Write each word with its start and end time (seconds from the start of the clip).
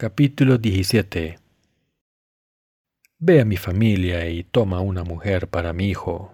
Capítulo 0.00 0.58
17 0.58 1.40
Ve 3.18 3.40
a 3.40 3.44
mi 3.44 3.56
familia 3.56 4.28
y 4.28 4.44
toma 4.44 4.80
una 4.80 5.02
mujer 5.02 5.48
para 5.48 5.72
mi 5.72 5.88
hijo. 5.88 6.32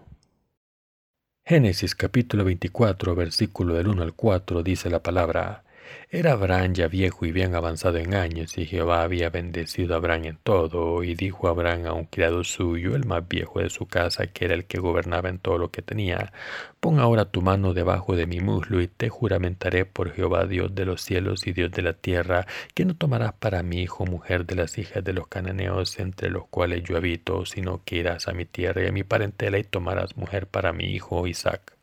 Génesis 1.47 1.95
capítulo 1.95 2.45
24 2.45 3.15
versículo 3.15 3.73
del 3.73 3.89
1 3.89 4.03
al 4.03 4.13
4 4.13 4.63
dice 4.63 4.91
la 4.91 5.03
palabra 5.03 5.64
era 6.11 6.33
Abraham 6.33 6.75
ya 6.75 6.89
viejo 6.89 7.27
y 7.27 7.33
bien 7.33 7.55
avanzado 7.55 7.99
en 7.99 8.15
años, 8.15 8.57
y 8.59 8.67
Jehová 8.67 9.03
había 9.03 9.31
bendecido 9.31 9.95
a 9.95 9.97
Abraham 9.99 10.25
en 10.25 10.39
todo, 10.39 11.03
y 11.03 11.15
dijo 11.15 11.49
Abraham 11.49 11.87
a 11.87 11.93
un 11.93 12.05
criado 12.05 12.45
suyo, 12.45 12.95
el 12.95 13.05
más 13.05 13.27
viejo 13.29 13.61
de 13.61 13.71
su 13.71 13.87
casa, 13.87 14.27
que 14.29 14.45
era 14.45 14.55
el 14.55 14.67
que 14.67 14.79
gobernaba 14.79 15.29
en 15.29 15.39
todo 15.39 15.59
lo 15.59 15.71
que 15.71 15.83
tenía, 15.83 16.33
pon 16.81 17.01
ahora 17.01 17.25
tu 17.27 17.43
mano 17.43 17.75
debajo 17.75 18.17
de 18.17 18.27
mi 18.27 18.41
muslo, 18.41 18.81
y 18.81 18.89
te 18.89 19.09
juramentaré 19.09 19.85
por 19.87 20.13
Jehová 20.13 20.47
Dios 20.47 20.75
de 20.75 20.85
los 20.85 21.03
cielos 21.03 21.47
y 21.47 21.53
Dios 21.53 21.71
de 21.73 21.83
la 21.83 21.95
tierra, 21.95 22.47
que 22.75 22.85
no 22.85 22.97
tomarás 22.97 23.33
para 23.35 23.63
mi 23.63 23.83
hijo 23.83 24.07
mujer 24.07 24.47
de 24.47 24.55
las 24.57 24.79
hijas 24.79 25.05
de 25.05 25.13
los 25.13 25.29
cananeos 25.29 25.99
entre 25.99 26.31
los 26.31 26.47
cuales 26.47 26.83
yo 26.85 26.97
habito, 26.97 27.45
sino 27.47 27.83
que 27.85 27.97
irás 27.97 28.29
a 28.29 28.33
mi 28.33 28.45
tierra 28.45 28.83
y 28.85 28.87
a 28.87 28.93
mi 28.93 29.05
parentela 29.05 29.59
y 29.59 29.65
tomarás 29.65 30.17
mujer 30.17 30.47
para 30.47 30.73
mi 30.73 30.85
hijo 30.87 31.27
Isaac. 31.27 31.74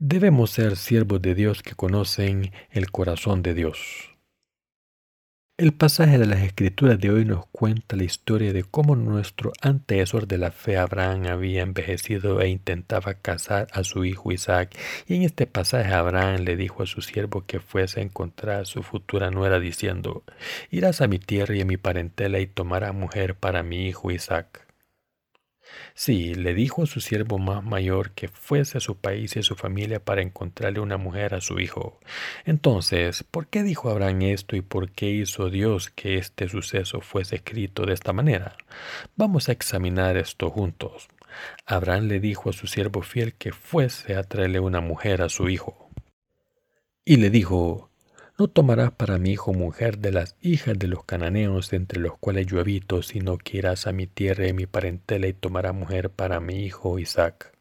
Debemos 0.00 0.52
ser 0.52 0.76
siervos 0.76 1.20
de 1.20 1.34
Dios 1.34 1.64
que 1.64 1.74
conocen 1.74 2.52
el 2.70 2.92
corazón 2.92 3.42
de 3.42 3.52
Dios. 3.52 4.16
El 5.56 5.72
pasaje 5.72 6.18
de 6.18 6.26
las 6.26 6.38
Escrituras 6.42 7.00
de 7.00 7.10
hoy 7.10 7.24
nos 7.24 7.46
cuenta 7.46 7.96
la 7.96 8.04
historia 8.04 8.52
de 8.52 8.62
cómo 8.62 8.94
nuestro 8.94 9.52
antecesor 9.60 10.28
de 10.28 10.38
la 10.38 10.52
fe 10.52 10.76
Abraham 10.76 11.26
había 11.26 11.62
envejecido 11.62 12.40
e 12.40 12.48
intentaba 12.48 13.14
casar 13.14 13.66
a 13.72 13.82
su 13.82 14.04
hijo 14.04 14.30
Isaac, 14.30 14.78
y 15.08 15.16
en 15.16 15.22
este 15.22 15.48
pasaje 15.48 15.92
Abraham 15.92 16.44
le 16.44 16.54
dijo 16.54 16.84
a 16.84 16.86
su 16.86 17.02
siervo 17.02 17.44
que 17.44 17.58
fuese 17.58 17.98
a 17.98 18.04
encontrar 18.04 18.60
a 18.60 18.66
su 18.66 18.84
futura 18.84 19.32
nuera 19.32 19.58
diciendo, 19.58 20.22
Irás 20.70 21.00
a 21.00 21.08
mi 21.08 21.18
tierra 21.18 21.56
y 21.56 21.62
a 21.62 21.64
mi 21.64 21.76
parentela 21.76 22.38
y 22.38 22.46
tomarás 22.46 22.94
mujer 22.94 23.34
para 23.34 23.64
mi 23.64 23.88
hijo 23.88 24.12
Isaac. 24.12 24.67
Sí, 25.94 26.34
le 26.34 26.54
dijo 26.54 26.82
a 26.82 26.86
su 26.86 27.00
siervo 27.00 27.38
más 27.38 27.64
mayor 27.64 28.12
que 28.12 28.28
fuese 28.28 28.78
a 28.78 28.80
su 28.80 28.96
país 28.96 29.36
y 29.36 29.40
a 29.40 29.42
su 29.42 29.54
familia 29.54 30.00
para 30.00 30.22
encontrarle 30.22 30.80
una 30.80 30.96
mujer 30.96 31.34
a 31.34 31.40
su 31.40 31.60
hijo. 31.60 31.98
Entonces, 32.44 33.24
¿por 33.24 33.48
qué 33.48 33.62
dijo 33.62 33.90
Abraham 33.90 34.22
esto 34.22 34.56
y 34.56 34.60
por 34.62 34.90
qué 34.90 35.10
hizo 35.10 35.50
Dios 35.50 35.90
que 35.90 36.16
este 36.16 36.48
suceso 36.48 37.00
fuese 37.00 37.36
escrito 37.36 37.84
de 37.84 37.94
esta 37.94 38.12
manera? 38.12 38.56
Vamos 39.16 39.48
a 39.48 39.52
examinar 39.52 40.16
esto 40.16 40.50
juntos. 40.50 41.08
Abraham 41.66 42.08
le 42.08 42.20
dijo 42.20 42.50
a 42.50 42.52
su 42.52 42.66
siervo 42.66 43.02
fiel 43.02 43.34
que 43.34 43.52
fuese 43.52 44.16
a 44.16 44.22
traerle 44.22 44.60
una 44.60 44.80
mujer 44.80 45.22
a 45.22 45.28
su 45.28 45.48
hijo. 45.48 45.90
Y 47.04 47.16
le 47.16 47.30
dijo, 47.30 47.87
no 48.38 48.46
tomarás 48.46 48.92
para 48.92 49.18
mi 49.18 49.32
hijo 49.32 49.52
mujer 49.52 49.98
de 49.98 50.12
las 50.12 50.36
hijas 50.40 50.78
de 50.78 50.86
los 50.86 51.04
cananeos 51.04 51.72
entre 51.72 51.98
los 51.98 52.16
cuales 52.18 52.46
yo 52.46 52.60
habito, 52.60 53.02
sino 53.02 53.36
que 53.36 53.58
irás 53.58 53.88
a 53.88 53.92
mi 53.92 54.06
tierra 54.06 54.46
y 54.46 54.52
mi 54.52 54.66
parentela 54.66 55.26
y 55.26 55.32
tomarás 55.32 55.74
mujer 55.74 56.10
para 56.10 56.38
mi 56.38 56.64
hijo 56.64 57.00
Isaac. 57.00 57.52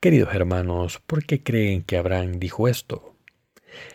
Queridos 0.00 0.34
hermanos, 0.34 0.98
¿por 1.06 1.26
qué 1.26 1.42
creen 1.42 1.82
que 1.82 1.98
Abraham 1.98 2.38
dijo 2.38 2.68
esto? 2.68 3.09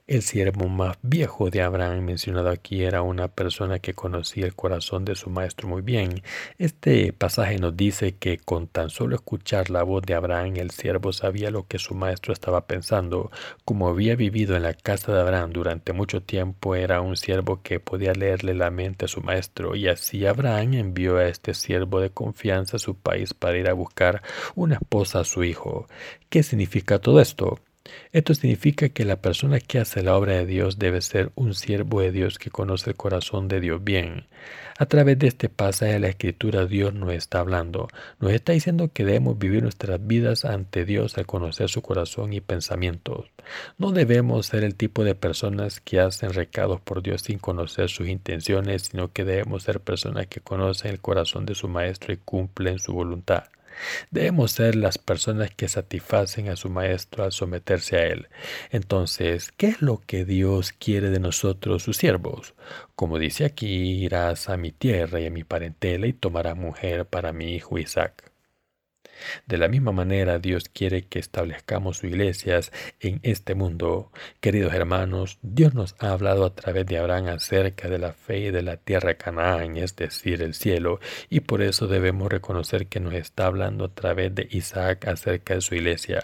El 0.08 0.22
siervo 0.22 0.68
más 0.68 0.98
viejo 1.02 1.50
de 1.50 1.62
Abraham 1.62 2.02
mencionado 2.06 2.50
aquí 2.50 2.84
era 2.84 3.02
una 3.02 3.28
persona 3.28 3.80
que 3.80 3.94
conocía 3.94 4.46
el 4.46 4.56
corazón 4.56 5.04
de 5.06 5.16
su 5.16 5.30
maestro 5.30 5.68
muy 5.68 5.82
bien. 5.82 6.22
Este 6.58 7.12
pasaje 7.14 7.58
nos 7.58 7.76
dice 7.76 8.16
que 8.16 8.38
con 8.38 8.68
tan 8.68 8.90
solo 8.90 9.16
escuchar 9.16 9.70
la 9.70 9.84
voz 9.84 10.04
de 10.04 10.14
Abraham 10.14 10.58
el 10.58 10.72
siervo 10.72 11.12
sabía 11.14 11.50
lo 11.52 11.68
que 11.68 11.80
su 11.80 11.96
maestro 11.96 12.34
estaba 12.34 12.68
pensando. 12.68 13.32
Como 13.66 13.90
había 13.90 14.16
vivido 14.16 14.56
en 14.56 14.64
la 14.64 14.74
casa 14.74 15.14
de 15.14 15.22
Abraham 15.22 15.52
durante 15.52 15.94
mucho 15.94 16.22
tiempo, 16.22 16.76
era 16.76 17.02
un 17.02 17.18
siervo 17.18 17.62
que 17.64 17.80
podía 17.80 18.14
leerle 18.14 18.54
la 18.54 18.72
mente 18.72 19.06
a 19.06 19.08
su 19.08 19.22
maestro 19.22 19.76
y 19.76 19.88
así 19.88 20.26
Abraham 20.26 20.74
envió 20.76 21.18
a 21.18 21.28
este 21.28 21.54
siervo 21.54 22.00
de 22.00 22.12
confianza 22.12 22.78
a 22.78 22.80
su 22.80 22.96
país 22.96 23.34
para 23.34 23.58
ir 23.58 23.70
a 23.70 23.74
buscar 23.74 24.22
una 24.56 24.76
esposa 24.76 25.22
a 25.22 25.24
su 25.24 25.44
hijo. 25.44 25.88
¿Qué 26.30 26.44
significa 26.44 27.00
todo 27.00 27.20
esto? 27.20 27.60
Esto 28.12 28.34
significa 28.34 28.90
que 28.90 29.06
la 29.06 29.22
persona 29.22 29.60
que 29.60 29.80
hace 29.80 30.02
la 30.02 30.16
obra 30.16 30.34
de 30.34 30.46
Dios 30.46 30.80
debe 30.80 31.02
ser 31.02 31.32
un 31.36 31.54
siervo 31.54 32.02
de 32.02 32.12
Dios 32.12 32.40
que 32.40 32.50
conoce 32.50 32.92
el 32.92 32.96
corazón 32.96 33.48
de 33.48 33.60
Dios 33.60 33.84
bien. 33.84 34.26
A 34.78 34.86
través 34.88 35.20
de 35.20 35.28
este 35.28 35.50
pasaje 35.50 35.94
de 35.94 36.00
la 36.00 36.08
Escritura 36.08 36.66
Dios 36.66 36.94
nos 36.94 37.14
está 37.14 37.40
hablando, 37.40 37.88
nos 38.20 38.32
está 38.32 38.54
diciendo 38.54 38.90
que 38.92 39.06
debemos 39.06 39.38
vivir 39.38 39.64
nuestras 39.64 40.06
vidas 40.06 40.46
ante 40.46 40.86
Dios 40.86 41.18
al 41.18 41.26
conocer 41.26 41.70
su 41.70 41.82
corazón 41.82 42.34
y 42.34 42.42
pensamientos. 42.42 43.28
No 43.78 43.92
debemos 43.92 44.48
ser 44.48 44.64
el 44.64 44.76
tipo 44.76 45.04
de 45.04 45.16
personas 45.16 45.80
que 45.80 46.00
hacen 46.00 46.34
recados 46.34 46.82
por 46.82 47.04
Dios 47.04 47.22
sin 47.22 47.40
conocer 47.40 47.90
sus 47.90 48.08
intenciones, 48.08 48.90
sino 48.92 49.12
que 49.12 49.24
debemos 49.24 49.64
ser 49.64 49.80
personas 49.80 50.28
que 50.28 50.42
conocen 50.42 50.92
el 50.92 51.02
corazón 51.02 51.46
de 51.46 51.56
su 51.56 51.68
Maestro 51.68 52.14
y 52.14 52.18
cumplen 52.18 52.80
su 52.80 52.94
voluntad. 52.94 53.46
Debemos 54.12 54.52
ser 54.52 54.76
las 54.76 54.98
personas 54.98 55.52
que 55.52 55.68
satisfacen 55.68 56.50
a 56.50 56.56
su 56.56 56.70
Maestro 56.70 57.24
al 57.24 57.32
someterse 57.32 57.98
a 57.98 58.06
Él. 58.08 58.28
Entonces, 58.72 59.52
¿qué 59.58 59.68
es 59.68 59.82
lo 59.82 60.02
que 60.06 60.26
Dios 60.26 60.72
quiere 60.72 61.10
de 61.10 61.20
nosotros, 61.20 61.84
sus 61.84 61.98
siervos? 61.98 62.56
Como 62.96 63.20
dice 63.20 63.46
aquí, 63.46 64.04
irás 64.04 64.50
a 64.50 64.58
mi 64.58 64.72
tierra 64.72 65.20
y 65.20 65.28
a 65.28 65.32
mi 65.32 65.44
parentela 65.44 66.08
y 66.08 66.14
tomarás 66.14 66.58
mujer 66.58 67.06
para 67.06 67.34
mi 67.34 67.56
hijo 67.56 67.78
Isaac. 67.78 68.35
De 69.46 69.58
la 69.58 69.68
misma 69.68 69.92
manera, 69.92 70.40
Dios 70.40 70.70
quiere 70.70 71.04
que 71.08 71.20
establezcamos 71.20 71.98
sus 71.98 72.10
iglesias 72.10 72.72
en 73.00 73.20
este 73.24 73.56
mundo. 73.56 74.12
Queridos 74.40 74.74
hermanos, 74.74 75.40
Dios 75.42 75.74
nos 75.74 75.96
ha 76.00 76.12
hablado 76.12 76.46
a 76.46 76.56
través 76.56 76.86
de 76.86 76.98
Abraham 76.98 77.28
acerca 77.28 77.90
de 77.90 78.00
la 78.00 78.14
fe 78.14 78.40
y 78.40 78.52
de 78.52 78.62
la 78.62 78.78
tierra 78.78 79.16
Canaán, 79.16 79.78
es 79.78 79.96
decir, 79.96 80.42
el 80.42 80.54
cielo, 80.54 81.00
y 81.30 81.42
por 81.42 81.62
eso 81.62 81.88
debemos 81.88 82.30
reconocer 82.32 82.88
que 82.88 83.00
nos 83.00 83.14
está 83.14 83.46
hablando 83.46 83.86
a 83.86 83.94
través 83.94 84.34
de 84.36 84.48
Isaac 84.52 85.08
acerca 85.08 85.56
de 85.56 85.62
su 85.62 85.76
iglesia. 85.76 86.24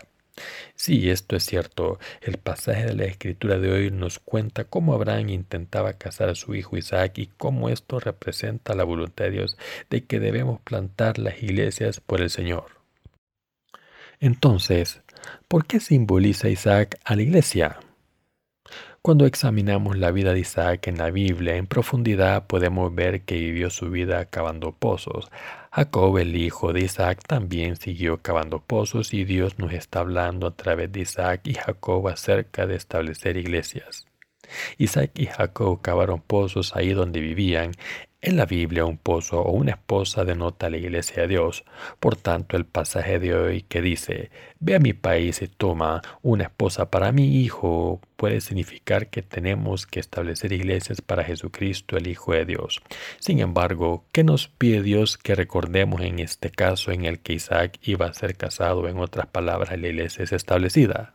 Sí, 0.76 1.10
esto 1.10 1.36
es 1.36 1.46
cierto. 1.46 2.00
El 2.22 2.38
pasaje 2.38 2.86
de 2.86 2.96
la 2.96 3.06
escritura 3.06 3.60
de 3.60 3.72
hoy 3.72 3.92
nos 3.92 4.20
cuenta 4.20 4.64
cómo 4.66 4.94
Abraham 4.94 5.30
intentaba 5.30 5.94
casar 5.94 6.30
a 6.30 6.36
su 6.36 6.56
hijo 6.56 6.78
Isaac 6.78 7.18
y 7.18 7.28
cómo 7.28 7.70
esto 7.70 8.00
representa 8.00 8.74
la 8.76 8.84
voluntad 8.84 9.26
de 9.26 9.32
Dios 9.32 9.58
de 9.90 10.06
que 10.06 10.20
debemos 10.20 10.62
plantar 10.62 11.20
las 11.20 11.42
iglesias 11.44 12.00
por 12.00 12.22
el 12.22 12.30
Señor. 12.30 12.81
Entonces, 14.22 15.02
¿por 15.48 15.66
qué 15.66 15.80
simboliza 15.80 16.48
Isaac 16.48 17.00
a 17.04 17.16
la 17.16 17.24
iglesia? 17.24 17.80
Cuando 19.02 19.26
examinamos 19.26 19.98
la 19.98 20.12
vida 20.12 20.32
de 20.32 20.42
Isaac 20.42 20.88
en 20.88 21.00
la 21.00 21.10
Biblia 21.10 21.56
en 21.56 21.66
profundidad 21.66 22.46
podemos 22.46 22.94
ver 22.94 23.24
que 23.24 23.34
vivió 23.34 23.72
su 23.72 23.90
vida 23.90 24.26
cavando 24.26 24.74
pozos. 24.74 25.32
Jacob, 25.72 26.20
el 26.20 26.36
hijo 26.36 26.72
de 26.72 26.82
Isaac, 26.82 27.24
también 27.26 27.78
siguió 27.78 28.22
cavando 28.22 28.60
pozos 28.60 29.12
y 29.16 29.24
Dios 29.24 29.58
nos 29.58 29.74
está 29.74 30.02
hablando 30.02 30.46
a 30.46 30.56
través 30.56 30.92
de 30.92 31.00
Isaac 31.00 31.42
y 31.46 31.56
Jacob 31.56 32.08
acerca 32.08 32.68
de 32.68 32.76
establecer 32.76 33.38
iglesias. 33.38 34.06
Isaac 34.78 35.14
y 35.16 35.26
Jacob 35.26 35.82
cavaron 35.82 36.22
pozos 36.22 36.76
ahí 36.76 36.94
donde 36.94 37.22
vivían. 37.22 37.72
En 38.24 38.38
la 38.38 38.46
Biblia 38.46 38.86
un 38.86 39.00
pozo 39.00 39.42
o 39.42 39.52
una 39.52 39.72
esposa 39.72 40.24
denota 40.24 40.70
la 40.70 40.78
iglesia 40.78 41.24
de 41.24 41.30
Dios. 41.30 41.64
Por 42.00 42.16
tanto, 42.16 42.56
el 42.56 42.66
pasaje 42.66 43.18
de 43.18 43.34
hoy 43.34 43.64
que 43.64 43.82
dice, 43.82 44.30
ve 44.60 44.76
a 44.76 44.80
mi 44.80 44.94
país 44.94 45.42
y 45.42 45.48
toma 45.48 46.04
una 46.22 46.44
esposa 46.44 46.92
para 46.92 47.12
mi 47.12 47.42
hijo, 47.42 48.00
puede 48.18 48.40
significar 48.42 49.08
que 49.08 49.24
tenemos 49.24 49.88
que 49.88 50.00
establecer 50.00 50.54
iglesias 50.54 51.02
para 51.02 51.24
Jesucristo, 51.24 51.98
el 51.98 52.08
Hijo 52.08 52.34
de 52.34 52.46
Dios. 52.46 52.84
Sin 53.18 53.40
embargo, 53.40 54.06
¿qué 54.12 54.24
nos 54.24 54.50
pide 54.50 54.84
Dios 54.84 55.18
que 55.18 55.34
recordemos 55.34 56.02
en 56.02 56.20
este 56.20 56.52
caso 56.52 56.92
en 56.92 57.06
el 57.06 57.22
que 57.22 57.34
Isaac 57.34 57.80
iba 57.82 58.06
a 58.06 58.14
ser 58.14 58.38
casado? 58.38 58.88
En 58.88 59.00
otras 59.00 59.26
palabras, 59.26 59.80
la 59.80 59.88
iglesia 59.88 60.24
es 60.24 60.32
establecida. 60.32 61.12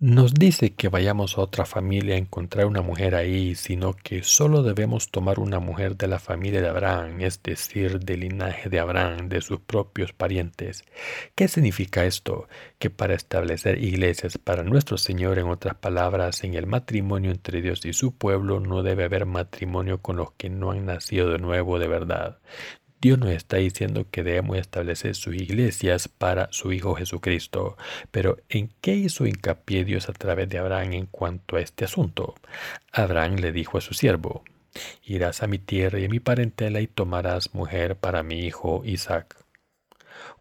Nos 0.00 0.34
dice 0.34 0.74
que 0.74 0.88
vayamos 0.88 1.38
a 1.38 1.40
otra 1.40 1.64
familia 1.64 2.14
a 2.16 2.18
encontrar 2.18 2.66
una 2.66 2.82
mujer 2.82 3.14
ahí, 3.14 3.54
sino 3.54 3.94
que 3.94 4.22
solo 4.22 4.62
debemos 4.62 5.10
tomar 5.10 5.38
una 5.38 5.60
mujer 5.60 5.96
de 5.96 6.08
la 6.08 6.18
familia 6.18 6.60
de 6.60 6.68
Abraham, 6.68 7.20
es 7.22 7.42
decir, 7.42 8.00
del 8.00 8.20
linaje 8.20 8.68
de 8.68 8.80
Abraham, 8.80 9.28
de 9.28 9.40
sus 9.40 9.60
propios 9.60 10.12
parientes. 10.12 10.84
¿Qué 11.34 11.48
significa 11.48 12.04
esto? 12.04 12.48
Que 12.78 12.90
para 12.90 13.14
establecer 13.14 13.82
iglesias 13.82 14.36
para 14.36 14.62
nuestro 14.64 14.98
Señor, 14.98 15.38
en 15.38 15.46
otras 15.46 15.76
palabras, 15.76 16.44
en 16.44 16.54
el 16.54 16.66
matrimonio 16.66 17.30
entre 17.30 17.62
Dios 17.62 17.86
y 17.86 17.92
su 17.94 18.16
pueblo, 18.16 18.60
no 18.60 18.82
debe 18.82 19.04
haber 19.04 19.26
matrimonio 19.26 20.02
con 20.02 20.16
los 20.16 20.32
que 20.32 20.50
no 20.50 20.72
han 20.72 20.86
nacido 20.86 21.30
de 21.30 21.38
nuevo 21.38 21.78
de 21.78 21.88
verdad. 21.88 22.38
Dios 23.04 23.18
nos 23.18 23.32
está 23.32 23.58
diciendo 23.58 24.06
que 24.10 24.22
debemos 24.22 24.56
establecer 24.56 25.14
sus 25.14 25.34
iglesias 25.34 26.08
para 26.08 26.48
su 26.52 26.72
Hijo 26.72 26.94
Jesucristo. 26.94 27.76
Pero 28.10 28.38
¿en 28.48 28.70
qué 28.80 28.94
hizo 28.94 29.26
hincapié 29.26 29.84
Dios 29.84 30.08
a 30.08 30.14
través 30.14 30.48
de 30.48 30.56
Abraham 30.56 30.94
en 30.94 31.04
cuanto 31.04 31.56
a 31.56 31.60
este 31.60 31.84
asunto? 31.84 32.34
Abraham 32.92 33.36
le 33.36 33.52
dijo 33.52 33.76
a 33.76 33.82
su 33.82 33.92
siervo, 33.92 34.42
Irás 35.02 35.42
a 35.42 35.46
mi 35.46 35.58
tierra 35.58 35.98
y 35.98 36.06
a 36.06 36.08
mi 36.08 36.18
parentela 36.18 36.80
y 36.80 36.86
tomarás 36.86 37.52
mujer 37.52 37.96
para 37.96 38.22
mi 38.22 38.38
hijo 38.38 38.80
Isaac. 38.86 39.36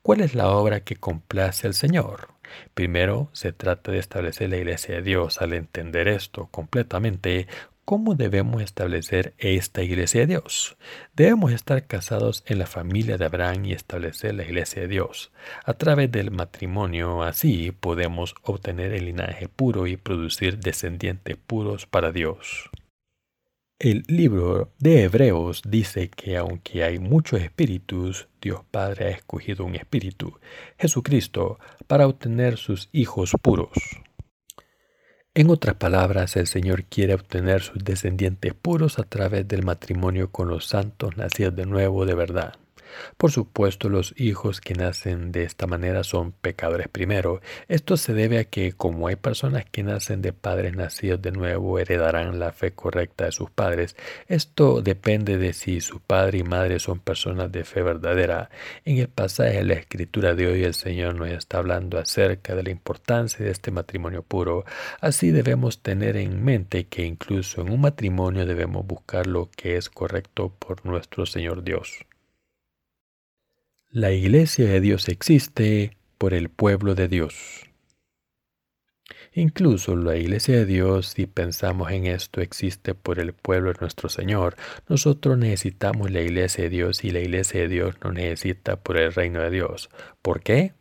¿Cuál 0.02 0.22
es 0.22 0.34
la 0.34 0.50
obra 0.50 0.86
que 0.86 0.96
complace 0.96 1.68
al 1.68 1.74
Señor? 1.74 2.30
Primero 2.74 3.30
se 3.34 3.52
trata 3.52 3.92
de 3.92 4.00
establecer 4.00 4.50
la 4.50 4.58
iglesia 4.58 4.96
de 4.96 5.02
Dios. 5.02 5.42
Al 5.42 5.52
entender 5.52 6.08
esto 6.08 6.48
completamente, 6.48 7.48
¿Cómo 7.86 8.16
debemos 8.16 8.62
establecer 8.62 9.34
esta 9.38 9.84
iglesia 9.84 10.22
de 10.22 10.28
Dios? 10.28 10.78
Debemos 11.18 11.52
estar 11.52 11.86
casados 11.86 12.42
en 12.48 12.60
la 12.60 12.66
familia 12.66 13.18
de 13.18 13.26
Abraham 13.26 13.66
y 13.66 13.74
establecer 13.74 14.36
la 14.36 14.44
iglesia 14.44 14.84
de 14.84 14.88
Dios. 14.88 15.34
A 15.66 15.74
través 15.74 16.10
del 16.10 16.32
matrimonio 16.32 17.24
así 17.24 17.72
podemos 17.72 18.36
obtener 18.42 18.94
el 18.94 19.08
linaje 19.08 19.50
puro 19.50 19.86
y 19.86 19.98
producir 19.98 20.60
descendientes 20.60 21.36
puros 21.36 21.86
para 21.86 22.14
Dios. 22.14 22.70
El 23.80 24.06
libro 24.08 24.72
de 24.80 25.04
Hebreos 25.04 25.62
dice 25.68 26.10
que 26.10 26.38
aunque 26.38 26.86
hay 26.86 27.00
muchos 27.00 27.42
espíritus, 27.42 28.30
Dios 28.42 28.62
Padre 28.72 29.08
ha 29.08 29.10
escogido 29.10 29.66
un 29.66 29.76
espíritu, 29.76 30.40
Jesucristo, 30.80 31.60
para 31.86 32.08
obtener 32.08 32.56
sus 32.56 32.88
hijos 32.94 33.34
puros. 33.42 33.74
En 35.36 35.50
otras 35.50 35.74
palabras, 35.76 36.36
el 36.36 36.46
Señor 36.46 36.84
quiere 36.84 37.16
obtener 37.16 37.64
sus 37.64 37.84
descendientes 37.84 38.54
puros 38.54 39.00
a 39.00 39.04
través 39.04 39.48
del 39.48 39.64
matrimonio 39.64 40.30
con 40.30 40.48
los 40.48 40.68
santos 40.68 41.18
nacidos 41.18 41.56
de 41.56 41.66
nuevo 41.66 42.06
de 42.06 42.14
verdad. 42.14 42.54
Por 43.18 43.32
supuesto, 43.32 43.90
los 43.90 44.14
hijos 44.18 44.62
que 44.62 44.74
nacen 44.74 45.32
de 45.32 45.44
esta 45.44 45.68
manera 45.68 46.04
son 46.04 46.32
pecadores 46.32 46.88
primero. 46.88 47.42
Esto 47.68 47.98
se 47.98 48.14
debe 48.14 48.40
a 48.40 48.44
que 48.46 48.74
como 48.74 49.08
hay 49.08 49.16
personas 49.16 49.66
que 49.66 49.84
nacen 49.84 50.22
de 50.22 50.34
padres 50.34 50.76
nacidos 50.76 51.22
de 51.22 51.32
nuevo, 51.32 51.80
heredarán 51.80 52.40
la 52.40 52.52
fe 52.52 52.72
correcta 52.72 53.26
de 53.26 53.32
sus 53.32 53.50
padres. 53.50 53.96
Esto 54.28 54.82
depende 54.82 55.38
de 55.38 55.54
si 55.54 55.82
su 55.82 56.00
padre 56.00 56.40
y 56.40 56.44
madre 56.44 56.80
son 56.80 57.00
personas 57.00 57.52
de 57.52 57.64
fe 57.64 57.82
verdadera. 57.82 58.50
En 58.86 58.98
el 58.98 59.10
pasaje 59.10 59.58
de 59.58 59.64
la 59.64 59.74
escritura 59.74 60.36
de 60.36 60.48
hoy 60.48 60.64
el 60.64 60.74
Señor 60.74 61.16
nos 61.16 61.30
está 61.30 61.60
hablando 61.60 61.98
acerca 61.98 62.56
de 62.56 62.64
la 62.64 62.70
importancia 62.72 63.46
de 63.46 63.52
este 63.52 63.72
matrimonio 63.72 64.24
puro. 64.24 64.66
Así 65.02 65.32
debemos 65.32 65.82
tener 65.82 66.18
en 66.18 66.44
mente 66.44 66.86
que 66.86 67.06
incluso 67.06 67.62
en 67.62 67.72
un 67.72 67.82
matrimonio 67.82 68.46
debemos 68.46 68.86
buscar 68.86 69.28
lo 69.28 69.50
que 69.56 69.78
es 69.78 69.90
correcto 69.90 70.54
por 70.60 70.86
nuestro 70.86 71.26
Señor 71.26 71.64
Dios. 71.64 72.06
La 73.96 74.12
iglesia 74.12 74.66
de 74.66 74.82
Dios 74.82 75.08
existe 75.08 75.96
por 76.18 76.34
el 76.34 76.50
pueblo 76.50 76.96
de 76.96 77.08
Dios. 77.08 77.70
Incluso 79.34 79.96
la 79.96 80.16
iglesia 80.16 80.56
de 80.56 80.66
Dios, 80.66 81.10
si 81.10 81.28
pensamos 81.28 81.92
en 81.92 82.08
esto, 82.08 82.42
existe 82.42 82.96
por 82.96 83.20
el 83.20 83.34
pueblo 83.34 83.72
de 83.72 83.80
nuestro 83.82 84.10
Señor. 84.10 84.56
Nosotros 84.90 85.38
necesitamos 85.38 86.10
la 86.10 86.22
iglesia 86.22 86.64
de 86.64 86.72
Dios 86.72 87.04
y 87.04 87.12
la 87.12 87.20
iglesia 87.20 87.62
de 87.62 87.68
Dios 87.68 87.96
no 88.04 88.12
necesita 88.12 88.78
por 88.78 88.98
el 88.98 89.14
reino 89.14 89.44
de 89.44 89.52
Dios. 89.52 89.92
¿Por 90.24 90.42
qué? 90.42 90.74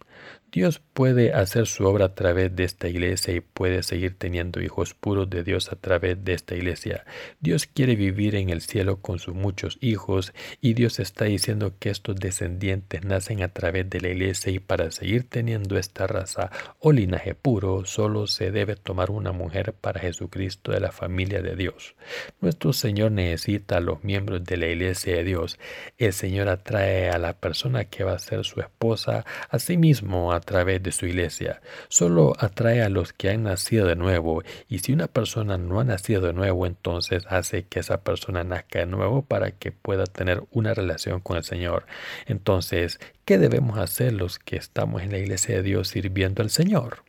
Dios 0.52 0.82
puede 0.92 1.32
hacer 1.32 1.66
su 1.66 1.86
obra 1.86 2.04
a 2.04 2.14
través 2.14 2.54
de 2.54 2.64
esta 2.64 2.86
iglesia 2.86 3.32
y 3.32 3.40
puede 3.40 3.82
seguir 3.82 4.18
teniendo 4.18 4.60
hijos 4.60 4.92
puros 4.92 5.30
de 5.30 5.44
Dios 5.44 5.72
a 5.72 5.76
través 5.76 6.22
de 6.22 6.34
esta 6.34 6.54
iglesia. 6.54 7.06
Dios 7.40 7.66
quiere 7.66 7.96
vivir 7.96 8.34
en 8.34 8.50
el 8.50 8.60
cielo 8.60 9.00
con 9.00 9.18
sus 9.18 9.34
muchos 9.34 9.78
hijos 9.80 10.34
y 10.60 10.74
Dios 10.74 10.98
está 11.00 11.24
diciendo 11.24 11.72
que 11.78 11.88
estos 11.88 12.16
descendientes 12.16 13.02
nacen 13.02 13.42
a 13.42 13.48
través 13.48 13.88
de 13.88 14.02
la 14.02 14.10
iglesia 14.10 14.52
y 14.52 14.58
para 14.58 14.90
seguir 14.90 15.26
teniendo 15.26 15.78
esta 15.78 16.06
raza 16.06 16.50
o 16.80 16.92
linaje 16.92 17.34
puro 17.34 17.86
solo 17.86 18.26
se 18.26 18.50
debe 18.50 18.76
tomar 18.76 19.10
una 19.10 19.32
mujer 19.32 19.72
para 19.72 20.00
Jesucristo 20.00 20.72
de 20.72 20.80
la 20.80 20.92
familia 20.92 21.40
de 21.40 21.56
Dios. 21.56 21.94
Nuestro 22.42 22.74
Señor 22.74 23.12
necesita 23.12 23.78
a 23.78 23.80
los 23.80 24.04
miembros 24.04 24.44
de 24.44 24.58
la 24.58 24.66
iglesia 24.66 25.16
de 25.16 25.24
Dios. 25.24 25.58
El 25.96 26.12
Señor 26.12 26.50
atrae 26.50 27.08
a 27.08 27.16
la 27.16 27.32
persona 27.32 27.86
que 27.86 28.04
va 28.04 28.12
a 28.12 28.18
ser 28.18 28.44
su 28.44 28.60
esposa 28.60 29.24
a 29.48 29.58
sí 29.58 29.78
mismo 29.78 30.34
a 30.34 30.41
través 30.42 30.82
de 30.82 30.92
su 30.92 31.06
iglesia. 31.06 31.60
Solo 31.88 32.34
atrae 32.38 32.82
a 32.82 32.88
los 32.88 33.12
que 33.12 33.30
han 33.30 33.44
nacido 33.44 33.86
de 33.86 33.96
nuevo 33.96 34.42
y 34.68 34.80
si 34.80 34.92
una 34.92 35.08
persona 35.08 35.58
no 35.58 35.80
ha 35.80 35.84
nacido 35.84 36.20
de 36.20 36.32
nuevo, 36.32 36.66
entonces 36.66 37.24
hace 37.28 37.64
que 37.64 37.80
esa 37.80 38.02
persona 38.02 38.44
nazca 38.44 38.80
de 38.80 38.86
nuevo 38.86 39.22
para 39.22 39.52
que 39.52 39.72
pueda 39.72 40.04
tener 40.04 40.42
una 40.50 40.74
relación 40.74 41.20
con 41.20 41.36
el 41.36 41.44
Señor. 41.44 41.86
Entonces, 42.26 43.00
¿qué 43.24 43.38
debemos 43.38 43.78
hacer 43.78 44.12
los 44.12 44.38
que 44.38 44.56
estamos 44.56 45.02
en 45.02 45.12
la 45.12 45.18
iglesia 45.18 45.56
de 45.56 45.62
Dios 45.62 45.88
sirviendo 45.88 46.42
al 46.42 46.50
Señor? 46.50 47.04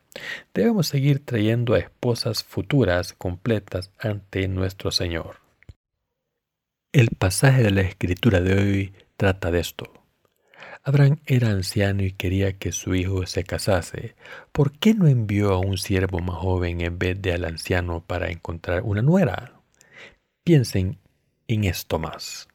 Debemos 0.54 0.88
seguir 0.88 1.26
trayendo 1.26 1.74
a 1.74 1.80
esposas 1.80 2.44
futuras 2.44 3.14
completas 3.14 3.92
ante 4.00 4.48
nuestro 4.48 4.92
Señor. 4.92 5.38
El 6.92 7.10
pasaje 7.10 7.64
de 7.64 7.72
la 7.72 7.82
escritura 7.82 8.42
de 8.42 8.54
hoy 8.54 8.94
trata 9.18 9.50
de 9.50 9.60
esto. 9.60 10.03
Abraham 10.84 11.20
era 11.26 11.50
anciano 11.50 12.04
y 12.04 12.12
quería 12.12 12.58
que 12.58 12.72
su 12.72 12.96
hijo 12.96 13.26
se 13.26 13.44
casase. 13.44 14.16
¿Por 14.52 14.78
qué 14.78 14.94
no 14.94 15.08
envió 15.08 15.52
a 15.54 15.60
un 15.60 15.78
siervo 15.78 16.20
más 16.20 16.38
joven 16.38 16.82
en 16.82 17.00
vez 17.00 17.22
de 17.22 17.34
al 17.34 17.46
anciano 17.46 18.04
para 18.06 18.30
encontrar 18.30 18.84
una 18.84 19.02
nuera? 19.02 19.62
Piensen 20.44 21.00
en 21.48 21.64
esto 21.64 22.00
más. 22.00 22.48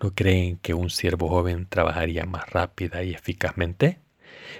¿No 0.00 0.14
creen 0.14 0.58
que 0.58 0.74
un 0.74 0.90
siervo 0.90 1.28
joven 1.28 1.66
trabajaría 1.68 2.24
más 2.26 2.50
rápida 2.50 3.02
y 3.02 3.14
eficazmente? 3.14 4.03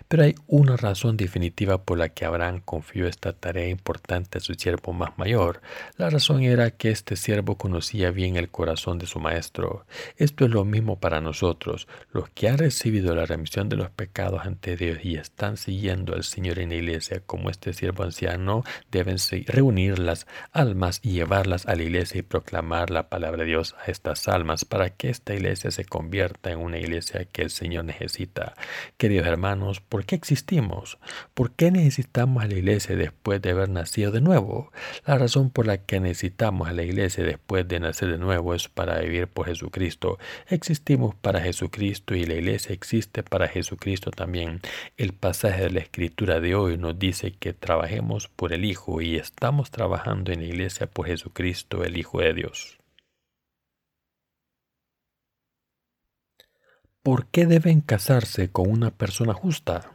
Pero 0.09 0.25
hay 0.25 0.35
una 0.47 0.77
razón 0.77 1.17
definitiva 1.17 1.85
por 1.85 1.99
la 1.99 2.09
que 2.09 2.25
Abraham 2.25 2.61
confió 2.65 3.07
esta 3.07 3.33
tarea 3.33 3.69
importante 3.69 4.39
a 4.39 4.41
su 4.41 4.55
siervo 4.55 4.93
más 4.93 5.19
mayor. 5.19 5.61
La 5.97 6.11
razón 6.11 6.43
era 6.43 6.71
que 6.71 6.91
este 6.91 7.17
siervo 7.17 7.57
conocía 7.57 8.11
bien 8.11 8.37
el 8.37 8.51
corazón 8.51 8.99
de 8.99 9.07
su 9.07 9.21
maestro. 9.21 9.87
Esto 10.17 10.45
es 10.45 10.51
lo 10.51 10.65
mismo 10.65 10.99
para 10.99 11.21
nosotros. 11.21 11.89
Los 12.13 12.29
que 12.31 12.49
han 12.49 12.59
recibido 12.59 13.15
la 13.15 13.27
remisión 13.27 13.69
de 13.69 13.77
los 13.77 13.91
pecados 13.91 14.43
ante 14.45 14.77
Dios 14.77 14.99
y 15.03 15.17
están 15.17 15.57
siguiendo 15.57 16.15
al 16.15 16.25
Señor 16.25 16.59
en 16.59 16.71
la 16.71 16.77
iglesia 16.77 17.21
como 17.21 17.51
este 17.51 17.73
siervo 17.73 18.05
anciano 18.05 18.65
deben 18.91 19.17
reunir 19.47 19.99
las 19.99 20.27
almas 20.53 21.01
y 21.03 21.13
llevarlas 21.13 21.67
a 21.67 21.75
la 21.75 21.83
iglesia 21.83 22.19
y 22.21 22.23
proclamar 22.23 22.91
la 22.91 23.09
palabra 23.09 23.45
de 23.45 23.51
Dios 23.51 23.75
a 23.85 23.91
estas 23.91 24.29
almas 24.29 24.65
para 24.65 24.91
que 24.91 25.11
esta 25.11 25.35
iglesia 25.35 25.71
se 25.71 25.85
convierta 25.85 26.51
en 26.51 26.59
una 26.59 26.79
iglesia 26.79 27.25
que 27.27 27.43
el 27.43 27.51
Señor 27.51 27.85
necesita. 27.85 28.55
Queridos 28.97 29.27
hermanos, 29.27 29.81
¿por 29.89 30.05
qué 30.05 30.15
existimos? 30.15 30.99
¿Por 31.35 31.53
qué 31.53 31.71
necesitamos 31.71 32.43
a 32.43 32.47
la 32.47 32.55
iglesia 32.55 32.97
después 32.97 33.41
de 33.43 33.51
haber 33.51 33.69
nacido 33.69 34.11
de 34.11 34.21
nuevo? 34.21 34.73
La 35.07 35.19
razón 35.19 35.51
por 35.51 35.67
la 35.67 35.79
que 35.79 36.01
necesitamos 36.01 36.69
a 36.69 36.73
la 36.73 36.83
iglesia 36.83 37.25
después 37.25 37.67
de 37.69 37.81
nacer 37.81 38.11
de 38.11 38.19
nuevo 38.19 38.55
es 38.55 38.69
para 38.69 38.99
vivir 39.01 39.29
por 39.29 39.47
Jesucristo. 39.47 40.19
Existimos 40.49 41.15
para 41.15 41.41
Jesucristo 41.41 42.15
y 42.15 42.25
la 42.25 42.35
iglesia 42.35 42.75
existe 42.75 43.23
para 43.23 43.49
Jesucristo 43.49 44.11
también. 44.11 44.61
El 44.97 45.13
pasaje 45.13 45.63
de 45.63 45.71
la 45.71 45.81
escritura 45.81 46.41
de 46.41 46.55
hoy 46.55 46.77
nos 46.79 46.99
dice 46.99 47.33
que 47.33 47.53
trabajemos 47.53 48.29
por 48.29 48.53
el 48.53 48.65
Hijo 48.65 49.01
y 49.01 49.17
estamos 49.17 49.71
trabajando 49.71 50.33
en 50.33 50.41
la 50.41 50.47
iglesia 50.47 50.87
por 50.87 51.07
Jesucristo, 51.07 51.85
el 51.85 51.97
Hijo 51.97 52.21
de 52.21 52.35
Dios. 52.35 52.84
¿Por 57.05 57.27
qué 57.27 57.45
deben 57.45 57.83
casarse 57.83 58.51
con 58.51 58.71
una 58.71 58.91
persona 58.91 59.35
justa? 59.35 59.93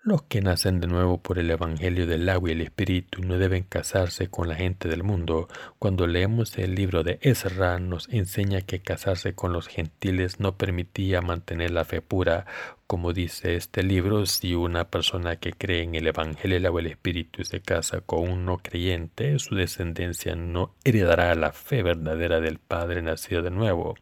Los 0.00 0.22
que 0.22 0.40
nacen 0.40 0.78
de 0.78 0.86
nuevo 0.86 1.20
por 1.20 1.40
el 1.40 1.50
Evangelio 1.50 2.06
del 2.06 2.28
agua 2.28 2.50
y 2.50 2.52
el 2.52 2.60
Espíritu 2.60 3.20
no 3.22 3.36
deben 3.36 3.64
casarse 3.64 4.28
con 4.28 4.48
la 4.48 4.54
gente 4.54 4.86
del 4.86 5.02
mundo. 5.02 5.48
Cuando 5.80 6.06
leemos 6.06 6.56
el 6.56 6.76
libro 6.76 7.02
de 7.02 7.18
Ezra 7.20 7.80
nos 7.80 8.08
enseña 8.10 8.60
que 8.60 8.80
casarse 8.80 9.34
con 9.34 9.52
los 9.52 9.66
gentiles 9.66 10.38
no 10.38 10.56
permitía 10.56 11.20
mantener 11.20 11.72
la 11.72 11.84
fe 11.84 12.00
pura, 12.00 12.46
como 12.86 13.12
dice 13.12 13.56
este 13.56 13.82
libro, 13.82 14.26
si 14.26 14.54
una 14.54 14.88
persona 14.90 15.36
que 15.36 15.52
cree 15.52 15.82
en 15.82 15.94
el 15.94 16.06
Evangelio 16.06 16.58
y 16.58 16.78
el 16.80 16.86
Espíritu 16.86 17.44
se 17.44 17.60
casa 17.60 18.00
con 18.00 18.28
un 18.28 18.44
no 18.44 18.58
creyente, 18.58 19.38
su 19.38 19.54
descendencia 19.54 20.34
no 20.34 20.74
heredará 20.84 21.34
la 21.34 21.52
fe 21.52 21.82
verdadera 21.82 22.40
del 22.40 22.58
Padre 22.58 23.00
nacido 23.02 23.42
de 23.42 23.50
nuevo. 23.50 23.96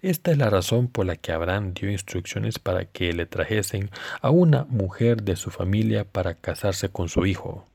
Esta 0.00 0.32
es 0.32 0.38
la 0.38 0.50
razón 0.50 0.88
por 0.88 1.06
la 1.06 1.16
que 1.16 1.32
Abraham 1.32 1.74
dio 1.74 1.90
instrucciones 1.90 2.58
para 2.58 2.86
que 2.86 3.12
le 3.12 3.26
trajesen 3.26 3.90
a 4.20 4.30
una 4.30 4.64
mujer 4.64 5.22
de 5.22 5.36
su 5.36 5.50
familia 5.50 6.04
para 6.04 6.34
casarse 6.34 6.88
con 6.88 7.08
su 7.08 7.26
hijo. 7.26 7.66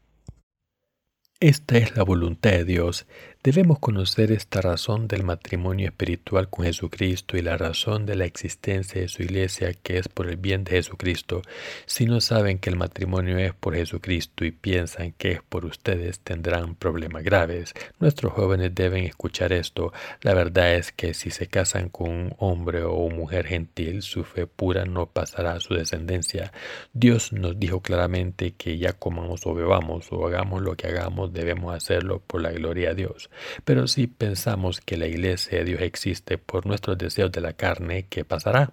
Esta 1.39 1.77
es 1.77 1.95
la 1.95 2.01
voluntad 2.03 2.49
de 2.49 2.65
Dios 2.65 3.05
Debemos 3.47 3.79
conocer 3.79 4.33
esta 4.33 4.59
razón 4.59 5.07
del 5.07 5.23
matrimonio 5.23 5.87
espiritual 5.87 6.49
con 6.49 6.65
Jesucristo 6.65 7.37
y 7.37 7.41
la 7.41 7.55
razón 7.55 8.05
de 8.05 8.17
la 8.17 8.25
existencia 8.25 8.99
de 8.99 9.07
su 9.07 9.23
iglesia 9.23 9.71
que 9.71 9.99
es 9.99 10.09
por 10.09 10.27
el 10.27 10.35
bien 10.35 10.65
de 10.65 10.71
Jesucristo. 10.71 11.41
Si 11.85 12.07
no 12.07 12.19
saben 12.19 12.59
que 12.59 12.69
el 12.69 12.75
matrimonio 12.75 13.37
es 13.37 13.53
por 13.53 13.73
Jesucristo 13.73 14.43
y 14.43 14.51
piensan 14.51 15.13
que 15.13 15.31
es 15.31 15.41
por 15.41 15.63
ustedes, 15.63 16.19
tendrán 16.19 16.75
problemas 16.75 17.23
graves. 17.23 17.73
Nuestros 18.01 18.33
jóvenes 18.33 18.75
deben 18.75 19.05
escuchar 19.05 19.53
esto. 19.53 19.93
La 20.23 20.33
verdad 20.33 20.75
es 20.75 20.91
que 20.91 21.13
si 21.13 21.31
se 21.31 21.47
casan 21.47 21.87
con 21.87 22.09
un 22.09 22.35
hombre 22.39 22.83
o 22.83 23.07
mujer 23.07 23.47
gentil, 23.47 24.01
su 24.01 24.25
fe 24.25 24.45
pura 24.45 24.83
no 24.83 25.05
pasará 25.05 25.53
a 25.53 25.61
su 25.61 25.73
descendencia. 25.73 26.51
Dios 26.91 27.31
nos 27.31 27.57
dijo 27.57 27.79
claramente 27.79 28.55
que 28.57 28.77
ya 28.77 28.91
comamos 28.91 29.47
o 29.47 29.53
bebamos 29.53 30.11
o 30.11 30.27
hagamos 30.27 30.61
lo 30.63 30.75
que 30.75 30.87
hagamos, 30.87 31.31
debemos 31.31 31.73
hacerlo 31.73 32.21
por 32.27 32.41
la 32.41 32.51
gloria 32.51 32.89
de 32.89 32.95
Dios. 32.95 33.29
Pero 33.65 33.87
si 33.87 34.07
pensamos 34.07 34.81
que 34.81 34.97
la 34.97 35.07
iglesia 35.07 35.59
de 35.59 35.65
Dios 35.65 35.81
existe 35.81 36.37
por 36.37 36.65
nuestros 36.65 36.97
deseos 36.97 37.31
de 37.31 37.41
la 37.41 37.53
carne, 37.53 38.05
¿qué 38.09 38.25
pasará? 38.25 38.71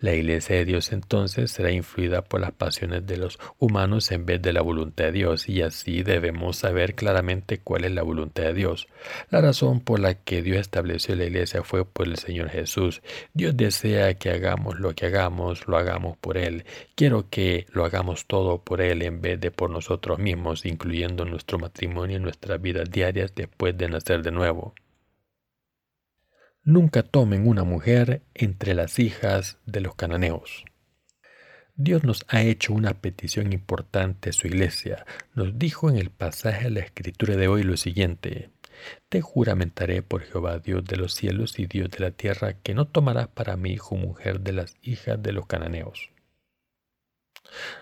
La 0.00 0.14
iglesia 0.14 0.56
de 0.56 0.64
Dios 0.64 0.92
entonces 0.92 1.50
será 1.50 1.70
influida 1.70 2.22
por 2.22 2.40
las 2.40 2.52
pasiones 2.52 3.06
de 3.06 3.16
los 3.16 3.38
humanos 3.58 4.10
en 4.10 4.26
vez 4.26 4.42
de 4.42 4.52
la 4.52 4.62
voluntad 4.62 5.04
de 5.04 5.12
Dios 5.12 5.48
y 5.48 5.62
así 5.62 6.02
debemos 6.02 6.56
saber 6.56 6.94
claramente 6.94 7.58
cuál 7.58 7.84
es 7.84 7.92
la 7.92 8.02
voluntad 8.02 8.44
de 8.44 8.54
Dios. 8.54 8.88
La 9.30 9.40
razón 9.40 9.80
por 9.80 10.00
la 10.00 10.14
que 10.14 10.42
Dios 10.42 10.58
estableció 10.58 11.14
la 11.16 11.24
iglesia 11.24 11.62
fue 11.62 11.84
por 11.84 12.06
el 12.06 12.16
Señor 12.16 12.50
Jesús. 12.50 13.02
Dios 13.34 13.56
desea 13.56 14.14
que 14.14 14.30
hagamos 14.30 14.78
lo 14.78 14.94
que 14.94 15.06
hagamos, 15.06 15.66
lo 15.66 15.76
hagamos 15.76 16.16
por 16.16 16.36
Él. 16.36 16.64
Quiero 16.94 17.28
que 17.30 17.66
lo 17.72 17.84
hagamos 17.84 18.26
todo 18.26 18.58
por 18.58 18.80
Él 18.80 19.02
en 19.02 19.20
vez 19.20 19.40
de 19.40 19.50
por 19.50 19.70
nosotros 19.70 20.18
mismos, 20.18 20.66
incluyendo 20.66 21.24
nuestro 21.24 21.58
matrimonio 21.58 22.16
y 22.16 22.20
nuestras 22.20 22.60
vidas 22.60 22.90
diarias 22.90 23.32
después 23.34 23.76
de 23.76 23.81
nacer 23.88 24.22
de 24.22 24.30
nuevo. 24.30 24.74
Nunca 26.64 27.02
tomen 27.02 27.48
una 27.48 27.64
mujer 27.64 28.22
entre 28.34 28.74
las 28.74 28.98
hijas 28.98 29.58
de 29.66 29.80
los 29.80 29.94
cananeos. 29.96 30.64
Dios 31.74 32.04
nos 32.04 32.24
ha 32.28 32.42
hecho 32.42 32.72
una 32.74 32.94
petición 32.94 33.52
importante 33.52 34.30
a 34.30 34.32
su 34.32 34.46
iglesia. 34.46 35.06
Nos 35.34 35.58
dijo 35.58 35.90
en 35.90 35.96
el 35.96 36.10
pasaje 36.10 36.64
de 36.64 36.70
la 36.70 36.80
escritura 36.80 37.36
de 37.36 37.48
hoy 37.48 37.62
lo 37.62 37.76
siguiente. 37.76 38.50
Te 39.08 39.20
juramentaré 39.20 40.02
por 40.02 40.22
Jehová 40.22 40.58
Dios 40.58 40.84
de 40.84 40.96
los 40.96 41.14
cielos 41.14 41.58
y 41.58 41.66
Dios 41.66 41.90
de 41.90 42.00
la 42.00 42.10
tierra 42.10 42.54
que 42.54 42.74
no 42.74 42.86
tomarás 42.86 43.28
para 43.28 43.56
mi 43.56 43.72
hijo 43.72 43.96
mujer 43.96 44.40
de 44.40 44.52
las 44.52 44.76
hijas 44.82 45.22
de 45.22 45.32
los 45.32 45.46
cananeos. 45.46 46.10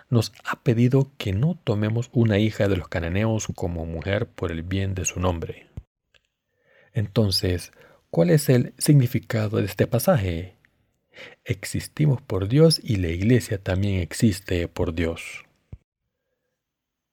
Nos 0.09 0.33
ha 0.45 0.63
pedido 0.63 1.13
que 1.19 1.33
no 1.33 1.59
tomemos 1.63 2.11
una 2.13 2.39
hija 2.39 2.69
de 2.69 2.77
los 2.77 2.89
cananeos 2.89 3.49
como 3.55 3.87
mujer 3.87 4.27
por 4.27 4.53
el 4.53 4.63
bien 4.63 4.95
de 4.95 5.05
su 5.05 5.21
nombre. 5.21 5.70
Entonces, 6.93 7.73
¿cuál 8.11 8.31
es 8.31 8.49
el 8.49 8.75
significado 8.79 9.59
de 9.59 9.67
este 9.67 9.87
pasaje? 9.87 10.57
Existimos 11.45 12.23
por 12.23 12.49
Dios 12.49 12.81
y 12.83 12.97
la 12.97 13.09
iglesia 13.09 13.59
también 13.59 14.01
existe 14.01 14.69
por 14.69 14.95
Dios. 14.95 15.45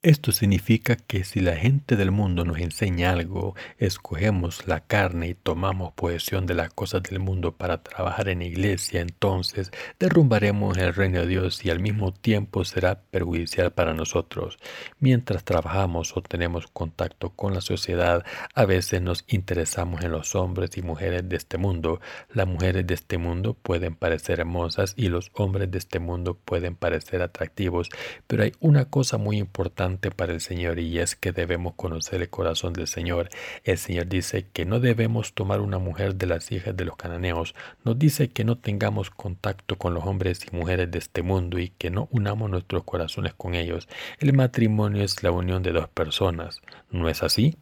Esto 0.07 0.31
significa 0.31 0.95
que 0.95 1.25
si 1.25 1.41
la 1.41 1.57
gente 1.57 1.97
del 1.97 2.11
mundo 2.11 2.45
nos 2.45 2.59
enseña 2.59 3.11
algo, 3.11 3.55
escogemos 3.77 4.65
la 4.65 4.79
carne 4.79 5.27
y 5.27 5.33
tomamos 5.33 5.91
posesión 5.91 6.45
de 6.45 6.53
las 6.53 6.69
cosas 6.69 7.03
del 7.03 7.19
mundo 7.19 7.57
para 7.57 7.83
trabajar 7.83 8.29
en 8.29 8.41
iglesia, 8.41 9.01
entonces 9.01 9.69
derrumbaremos 9.99 10.77
el 10.77 10.93
reino 10.93 11.19
de 11.19 11.27
Dios 11.27 11.65
y 11.65 11.71
al 11.71 11.81
mismo 11.81 12.13
tiempo 12.13 12.63
será 12.63 13.01
perjudicial 13.01 13.71
para 13.73 13.93
nosotros. 13.93 14.59
Mientras 15.01 15.43
trabajamos 15.43 16.15
o 16.15 16.21
tenemos 16.21 16.67
contacto 16.67 17.31
con 17.31 17.53
la 17.53 17.59
sociedad, 17.59 18.23
a 18.55 18.63
veces 18.63 19.01
nos 19.01 19.25
interesamos 19.27 20.05
en 20.05 20.13
los 20.13 20.35
hombres 20.35 20.77
y 20.77 20.83
mujeres 20.83 21.27
de 21.27 21.35
este 21.35 21.57
mundo. 21.57 21.99
Las 22.33 22.47
mujeres 22.47 22.87
de 22.87 22.93
este 22.93 23.17
mundo 23.17 23.55
pueden 23.55 23.93
parecer 23.93 24.39
hermosas 24.39 24.93
y 24.95 25.09
los 25.09 25.31
hombres 25.33 25.69
de 25.69 25.79
este 25.79 25.99
mundo 25.99 26.35
pueden 26.35 26.77
parecer 26.77 27.21
atractivos, 27.21 27.89
pero 28.25 28.43
hay 28.43 28.53
una 28.61 28.85
cosa 28.85 29.17
muy 29.17 29.37
importante 29.37 29.96
para 29.97 30.33
el 30.33 30.41
Señor 30.41 30.79
y 30.79 30.99
es 30.99 31.15
que 31.15 31.31
debemos 31.31 31.73
conocer 31.75 32.21
el 32.21 32.29
corazón 32.29 32.73
del 32.73 32.87
Señor. 32.87 33.29
El 33.63 33.77
Señor 33.77 34.07
dice 34.07 34.47
que 34.53 34.65
no 34.65 34.79
debemos 34.79 35.33
tomar 35.33 35.59
una 35.61 35.79
mujer 35.79 36.15
de 36.15 36.27
las 36.27 36.51
hijas 36.51 36.77
de 36.77 36.85
los 36.85 36.95
cananeos. 36.95 37.55
Nos 37.83 37.97
dice 37.97 38.29
que 38.29 38.43
no 38.43 38.57
tengamos 38.57 39.09
contacto 39.09 39.77
con 39.77 39.93
los 39.93 40.05
hombres 40.05 40.45
y 40.51 40.55
mujeres 40.55 40.89
de 40.91 40.99
este 40.99 41.21
mundo 41.21 41.59
y 41.59 41.69
que 41.69 41.89
no 41.89 42.07
unamos 42.11 42.49
nuestros 42.49 42.83
corazones 42.83 43.33
con 43.33 43.55
ellos. 43.55 43.87
El 44.19 44.33
matrimonio 44.33 45.03
es 45.03 45.21
la 45.23 45.31
unión 45.31 45.63
de 45.63 45.71
dos 45.71 45.89
personas. 45.89 46.61
¿No 46.91 47.09
es 47.09 47.23
así? 47.23 47.55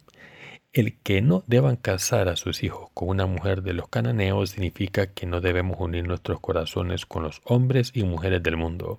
El 0.76 0.98
que 0.98 1.22
no 1.22 1.42
deban 1.46 1.76
casar 1.76 2.28
a 2.28 2.36
sus 2.36 2.62
hijos 2.62 2.90
con 2.92 3.08
una 3.08 3.24
mujer 3.24 3.62
de 3.62 3.72
los 3.72 3.88
cananeos 3.88 4.50
significa 4.50 5.06
que 5.06 5.24
no 5.24 5.40
debemos 5.40 5.78
unir 5.80 6.06
nuestros 6.06 6.38
corazones 6.38 7.06
con 7.06 7.22
los 7.22 7.40
hombres 7.44 7.92
y 7.94 8.02
mujeres 8.02 8.42
del 8.42 8.58
mundo. 8.58 8.98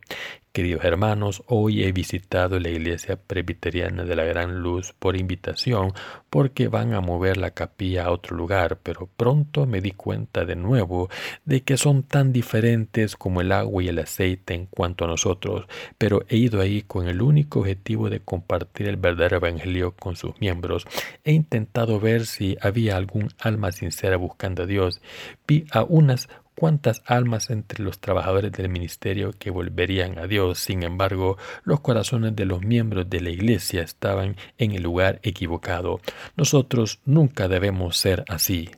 Queridos 0.58 0.86
hermanos, 0.86 1.44
hoy 1.46 1.84
he 1.84 1.92
visitado 1.92 2.60
la 2.60 2.70
iglesia 2.70 3.16
presbiteriana 3.16 4.06
de 4.06 4.16
la 4.16 4.24
Gran 4.24 4.60
Luz 4.64 4.92
por 4.98 5.16
invitación 5.16 5.94
porque 6.32 6.68
van 6.68 6.96
a 6.96 7.00
mover 7.00 7.38
la 7.38 7.52
capilla 7.52 8.06
a 8.06 8.12
otro 8.12 8.36
lugar, 8.36 8.80
pero 8.82 9.08
pronto 9.18 9.68
me 9.68 9.82
di 9.82 9.92
cuenta 9.92 10.46
de 10.46 10.56
nuevo 10.56 11.12
de 11.46 11.62
que 11.62 11.78
son 11.78 12.02
tan 12.02 12.34
diferentes 12.34 13.16
como 13.16 13.42
el 13.42 13.52
agua 13.52 13.84
y 13.84 13.90
el 13.90 14.00
aceite 14.00 14.56
en 14.56 14.66
cuanto 14.66 15.06
a 15.06 15.08
nosotros, 15.08 15.68
pero 16.00 16.26
he 16.28 16.38
ido 16.38 16.60
ahí 16.60 16.82
con 16.82 17.08
el 17.08 17.22
único 17.22 17.60
objetivo 17.60 18.10
de 18.10 18.22
compartir 18.22 18.88
el 18.88 18.98
verdadero 18.98 19.38
evangelio 19.38 19.92
con 19.92 20.16
sus 20.16 20.42
miembros. 20.42 20.88
He 21.24 21.34
intentado 21.34 22.00
ver 22.00 22.26
si 22.26 22.58
había 22.62 22.98
algún 22.98 23.30
alma 23.38 23.72
sincera 23.72 24.18
buscando 24.18 24.64
a 24.64 24.66
Dios. 24.66 25.04
Vi 25.48 25.68
a 25.70 25.84
unas 25.84 26.30
cuántas 26.58 27.04
almas 27.06 27.52
entre 27.52 27.84
los 27.84 28.00
trabajadores 28.00 28.52
del 28.52 28.70
ministerio 28.70 29.32
que 29.38 29.52
volverían 29.52 30.18
a 30.18 30.26
Dios. 30.26 30.58
Sin 30.58 30.82
embargo, 30.82 31.38
los 31.64 31.82
corazones 31.82 32.36
de 32.36 32.46
los 32.46 32.64
miembros 32.64 33.08
de 33.10 33.22
la 33.22 33.30
iglesia 33.30 33.84
estaban 33.84 34.36
en 34.58 34.72
el 34.72 34.82
lugar 34.82 35.20
equivocado. 35.22 36.02
Nosotros 36.36 37.00
nunca 37.06 37.48
debemos 37.48 37.98
ser 37.98 38.26
así. 38.28 38.72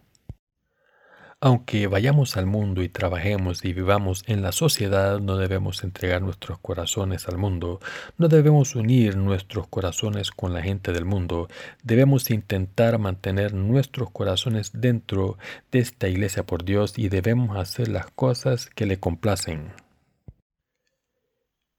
Aunque 1.41 1.87
vayamos 1.87 2.35
al 2.35 2.45
mundo 2.47 2.83
y 2.83 2.89
trabajemos 2.89 3.63
y 3.63 3.71
vivamos 3.71 4.25
en 4.27 4.41
la 4.41 4.51
sociedad, 4.51 5.21
no 5.21 5.37
debemos 5.37 5.85
entregar 5.85 6.21
nuestros 6.21 6.59
corazones 6.59 7.29
al 7.29 7.37
mundo, 7.37 7.79
no 8.17 8.27
debemos 8.27 8.75
unir 8.75 9.15
nuestros 9.15 9.65
corazones 9.67 10.31
con 10.31 10.53
la 10.53 10.61
gente 10.61 10.91
del 10.91 11.05
mundo, 11.05 11.47
debemos 11.81 12.29
intentar 12.29 12.99
mantener 12.99 13.53
nuestros 13.53 14.11
corazones 14.11 14.71
dentro 14.73 15.37
de 15.71 15.79
esta 15.79 16.09
iglesia 16.09 16.45
por 16.45 16.65
Dios 16.65 16.99
y 16.99 17.07
debemos 17.07 17.55
hacer 17.55 17.87
las 17.87 18.07
cosas 18.11 18.69
que 18.75 18.85
le 18.85 18.99
complacen. 18.99 19.71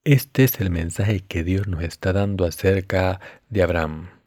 Este 0.04 0.44
es 0.44 0.58
el 0.58 0.70
mensaje 0.70 1.20
que 1.20 1.44
Dios 1.44 1.66
nos 1.66 1.82
está 1.82 2.14
dando 2.14 2.46
acerca 2.46 3.20
de 3.50 3.62
Abraham. 3.62 4.19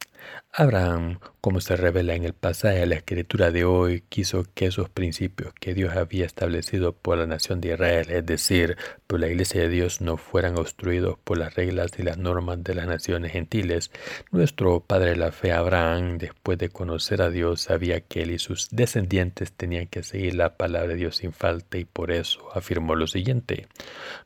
Abraham, 0.55 1.17
como 1.41 1.61
se 1.61 1.75
revela 1.75 2.13
en 2.13 2.25
el 2.25 2.33
pasaje 2.33 2.81
de 2.81 2.85
la 2.85 2.93
escritura 2.93 3.49
de 3.49 3.65
hoy, 3.65 4.03
quiso 4.07 4.45
que 4.53 4.67
esos 4.67 4.87
principios 4.87 5.51
que 5.55 5.73
Dios 5.73 5.95
había 5.95 6.27
establecido 6.27 6.93
por 6.93 7.17
la 7.17 7.25
nación 7.25 7.59
de 7.59 7.73
Israel, 7.73 8.05
es 8.11 8.23
decir, 8.23 8.77
por 9.07 9.19
la 9.19 9.29
iglesia 9.29 9.61
de 9.61 9.69
Dios, 9.69 9.99
no 9.99 10.17
fueran 10.17 10.55
obstruidos 10.59 11.17
por 11.23 11.39
las 11.39 11.55
reglas 11.55 11.93
y 11.97 12.03
las 12.03 12.19
normas 12.19 12.63
de 12.63 12.75
las 12.75 12.85
naciones 12.85 13.31
gentiles. 13.31 13.89
Nuestro 14.29 14.79
padre 14.81 15.09
de 15.09 15.15
la 15.15 15.31
fe, 15.31 15.53
Abraham, 15.53 16.19
después 16.19 16.59
de 16.59 16.69
conocer 16.69 17.23
a 17.23 17.31
Dios, 17.31 17.61
sabía 17.61 18.01
que 18.01 18.21
él 18.21 18.29
y 18.29 18.37
sus 18.37 18.69
descendientes 18.69 19.53
tenían 19.53 19.87
que 19.87 20.03
seguir 20.03 20.35
la 20.35 20.55
palabra 20.55 20.89
de 20.89 20.97
Dios 20.97 21.15
sin 21.15 21.33
falta 21.33 21.79
y 21.79 21.85
por 21.85 22.11
eso 22.11 22.47
afirmó 22.53 22.93
lo 22.93 23.07
siguiente, 23.07 23.69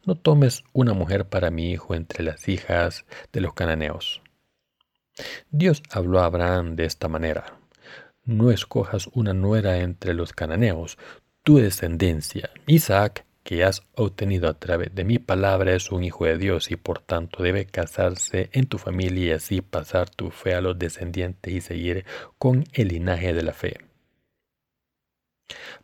no 0.05 0.15
tomes 0.15 0.65
una 0.73 0.91
mujer 0.91 1.23
para 1.23 1.51
mi 1.51 1.71
hijo 1.71 1.95
entre 1.95 2.25
las 2.25 2.49
hijas 2.49 3.05
de 3.31 3.39
los 3.39 3.53
cananeos 3.53 4.21
Dios 5.49 5.83
habló 5.91 6.19
a 6.19 6.25
Abraham 6.25 6.75
de 6.75 6.85
esta 6.85 7.07
manera. 7.07 7.57
No 8.23 8.51
escojas 8.51 9.07
una 9.13 9.33
nuera 9.33 9.77
entre 9.79 10.13
los 10.13 10.33
cananeos, 10.33 10.97
tu 11.43 11.57
descendencia, 11.57 12.49
Isaac, 12.65 13.25
que 13.43 13.63
has 13.63 13.83
obtenido 13.95 14.49
a 14.49 14.59
través 14.59 14.93
de 14.93 15.05
mi 15.05 15.19
palabra, 15.19 15.73
es 15.73 15.89
un 15.93 16.03
hijo 16.03 16.25
de 16.25 16.37
Dios 16.37 16.69
y 16.69 16.75
por 16.75 16.99
tanto 16.99 17.41
debe 17.41 17.65
casarse 17.65 18.49
en 18.51 18.65
tu 18.65 18.77
familia 18.77 19.27
y 19.27 19.31
así 19.31 19.61
pasar 19.61 20.09
tu 20.09 20.31
fe 20.31 20.53
a 20.53 20.59
los 20.59 20.77
descendientes 20.77 21.53
y 21.53 21.61
seguir 21.61 22.05
con 22.37 22.65
el 22.73 22.89
linaje 22.89 23.33
de 23.33 23.43
la 23.43 23.53
fe. 23.53 23.77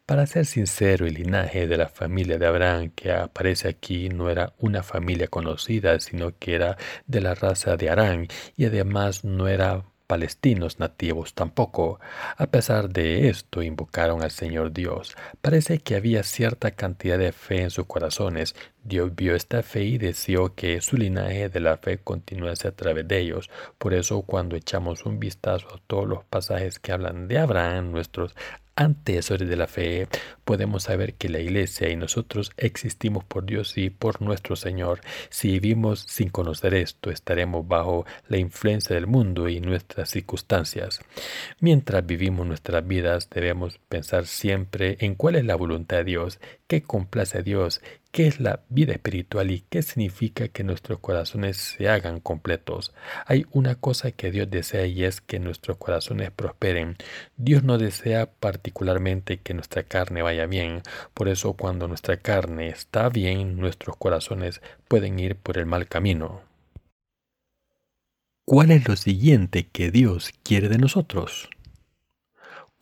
Para 0.05 0.27
ser 0.27 0.45
sincero, 0.45 1.05
el 1.05 1.13
linaje 1.13 1.65
de 1.65 1.77
la 1.77 1.87
familia 1.87 2.37
de 2.37 2.45
Abraham 2.45 2.91
que 2.93 3.13
aparece 3.13 3.69
aquí 3.69 4.09
no 4.09 4.29
era 4.29 4.53
una 4.59 4.83
familia 4.83 5.29
conocida, 5.29 5.97
sino 6.01 6.37
que 6.37 6.55
era 6.55 6.77
de 7.07 7.21
la 7.21 7.35
raza 7.35 7.77
de 7.77 7.89
Arán 7.89 8.27
y 8.57 8.65
además 8.65 9.23
no 9.23 9.47
era 9.47 9.85
palestinos 10.05 10.77
nativos 10.79 11.33
tampoco. 11.33 12.01
A 12.35 12.47
pesar 12.47 12.89
de 12.89 13.29
esto, 13.29 13.63
invocaron 13.63 14.21
al 14.23 14.31
Señor 14.31 14.73
Dios. 14.73 15.15
Parece 15.41 15.79
que 15.79 15.95
había 15.95 16.23
cierta 16.23 16.71
cantidad 16.71 17.17
de 17.17 17.31
fe 17.31 17.61
en 17.61 17.69
sus 17.69 17.85
corazones. 17.85 18.55
Dios 18.83 19.15
vio 19.15 19.35
esta 19.35 19.63
fe 19.63 19.85
y 19.85 19.97
deseó 19.97 20.53
que 20.53 20.81
su 20.81 20.97
linaje 20.97 21.47
de 21.47 21.59
la 21.61 21.77
fe 21.77 21.97
continuase 21.97 22.67
a 22.67 22.75
través 22.75 23.07
de 23.07 23.19
ellos. 23.19 23.49
Por 23.77 23.93
eso, 23.93 24.21
cuando 24.23 24.57
echamos 24.57 25.05
un 25.05 25.19
vistazo 25.19 25.67
a 25.73 25.79
todos 25.87 26.07
los 26.07 26.25
pasajes 26.25 26.79
que 26.79 26.91
hablan 26.91 27.29
de 27.29 27.39
Abraham, 27.39 27.91
nuestros 27.91 28.35
antecesores 28.75 29.47
de 29.47 29.55
la 29.55 29.67
fe, 29.67 30.07
podemos 30.45 30.83
saber 30.83 31.13
que 31.15 31.29
la 31.29 31.39
Iglesia 31.39 31.89
y 31.89 31.95
nosotros 31.95 32.51
existimos 32.57 33.23
por 33.23 33.45
Dios 33.45 33.77
y 33.77 33.89
por 33.89 34.21
nuestro 34.21 34.55
Señor. 34.55 35.01
Si 35.29 35.51
vivimos 35.51 36.05
sin 36.07 36.29
conocer 36.29 36.73
esto, 36.73 37.11
estaremos 37.11 37.67
bajo 37.67 38.05
la 38.27 38.37
influencia 38.37 38.95
del 38.95 39.07
mundo 39.07 39.49
y 39.49 39.59
nuestras 39.59 40.09
circunstancias. 40.09 41.01
Mientras 41.59 42.05
vivimos 42.05 42.47
nuestras 42.47 42.85
vidas, 42.85 43.29
debemos 43.29 43.79
pensar 43.89 44.25
siempre 44.25 44.97
en 44.99 45.15
cuál 45.15 45.35
es 45.35 45.45
la 45.45 45.55
voluntad 45.55 45.97
de 45.97 46.03
Dios, 46.05 46.39
qué 46.67 46.81
complace 46.81 47.37
a 47.37 47.41
Dios, 47.41 47.81
qué 48.13 48.27
es 48.27 48.39
la 48.39 48.61
vida 48.69 48.93
espiritual 48.93 49.49
y 49.49 49.61
qué 49.69 49.81
significa 49.81 50.47
que 50.47 50.63
nuestros 50.63 50.99
corazones 50.99 51.57
se 51.57 51.89
hagan 51.89 52.19
completos. 52.19 52.93
Hay 53.25 53.47
una 53.51 53.73
cosa 53.73 54.11
que 54.11 54.29
Dios 54.29 54.51
desea 54.51 54.85
y 54.85 55.03
es 55.03 55.19
que 55.19 55.39
nuestros 55.39 55.77
corazones 55.77 56.29
prosperen. 56.29 56.95
Dios 57.37 57.63
no 57.63 57.79
desea 57.79 58.27
particularmente 58.27 59.39
que 59.39 59.55
nuestra 59.55 59.81
carne 59.81 60.21
vaya 60.21 60.45
bien, 60.45 60.83
por 61.15 61.27
eso 61.27 61.53
cuando 61.53 61.87
nuestra 61.87 62.17
carne 62.17 62.69
está 62.69 63.09
bien, 63.09 63.57
nuestros 63.57 63.97
corazones 63.97 64.61
pueden 64.87 65.17
ir 65.17 65.35
por 65.35 65.57
el 65.57 65.65
mal 65.65 65.87
camino. 65.87 66.41
¿Cuál 68.45 68.69
es 68.69 68.87
lo 68.87 68.95
siguiente 68.95 69.65
que 69.65 69.89
Dios 69.89 70.33
quiere 70.43 70.69
de 70.69 70.77
nosotros? 70.77 71.49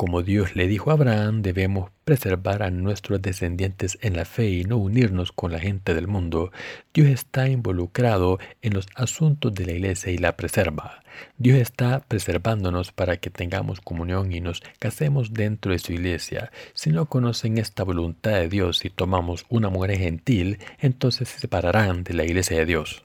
Como 0.01 0.23
Dios 0.23 0.55
le 0.55 0.67
dijo 0.67 0.89
a 0.89 0.93
Abraham, 0.93 1.43
debemos 1.43 1.91
preservar 2.05 2.63
a 2.63 2.71
nuestros 2.71 3.21
descendientes 3.21 3.99
en 4.01 4.15
la 4.15 4.25
fe 4.25 4.49
y 4.49 4.63
no 4.63 4.77
unirnos 4.77 5.31
con 5.31 5.51
la 5.51 5.59
gente 5.59 5.93
del 5.93 6.07
mundo. 6.07 6.51
Dios 6.91 7.07
está 7.07 7.47
involucrado 7.47 8.39
en 8.63 8.73
los 8.73 8.87
asuntos 8.95 9.53
de 9.53 9.67
la 9.67 9.73
iglesia 9.73 10.11
y 10.11 10.17
la 10.17 10.35
preserva. 10.35 11.03
Dios 11.37 11.59
está 11.59 11.99
preservándonos 11.99 12.91
para 12.91 13.17
que 13.17 13.29
tengamos 13.29 13.79
comunión 13.79 14.31
y 14.31 14.41
nos 14.41 14.63
casemos 14.79 15.33
dentro 15.33 15.71
de 15.71 15.77
su 15.77 15.93
iglesia. 15.93 16.51
Si 16.73 16.89
no 16.89 17.05
conocen 17.05 17.59
esta 17.59 17.83
voluntad 17.83 18.31
de 18.31 18.49
Dios 18.49 18.83
y 18.85 18.89
tomamos 18.89 19.45
una 19.49 19.69
mujer 19.69 19.99
gentil, 19.99 20.57
entonces 20.79 21.29
se 21.29 21.41
separarán 21.41 22.03
de 22.03 22.15
la 22.15 22.23
iglesia 22.23 22.57
de 22.57 22.65
Dios. 22.65 23.03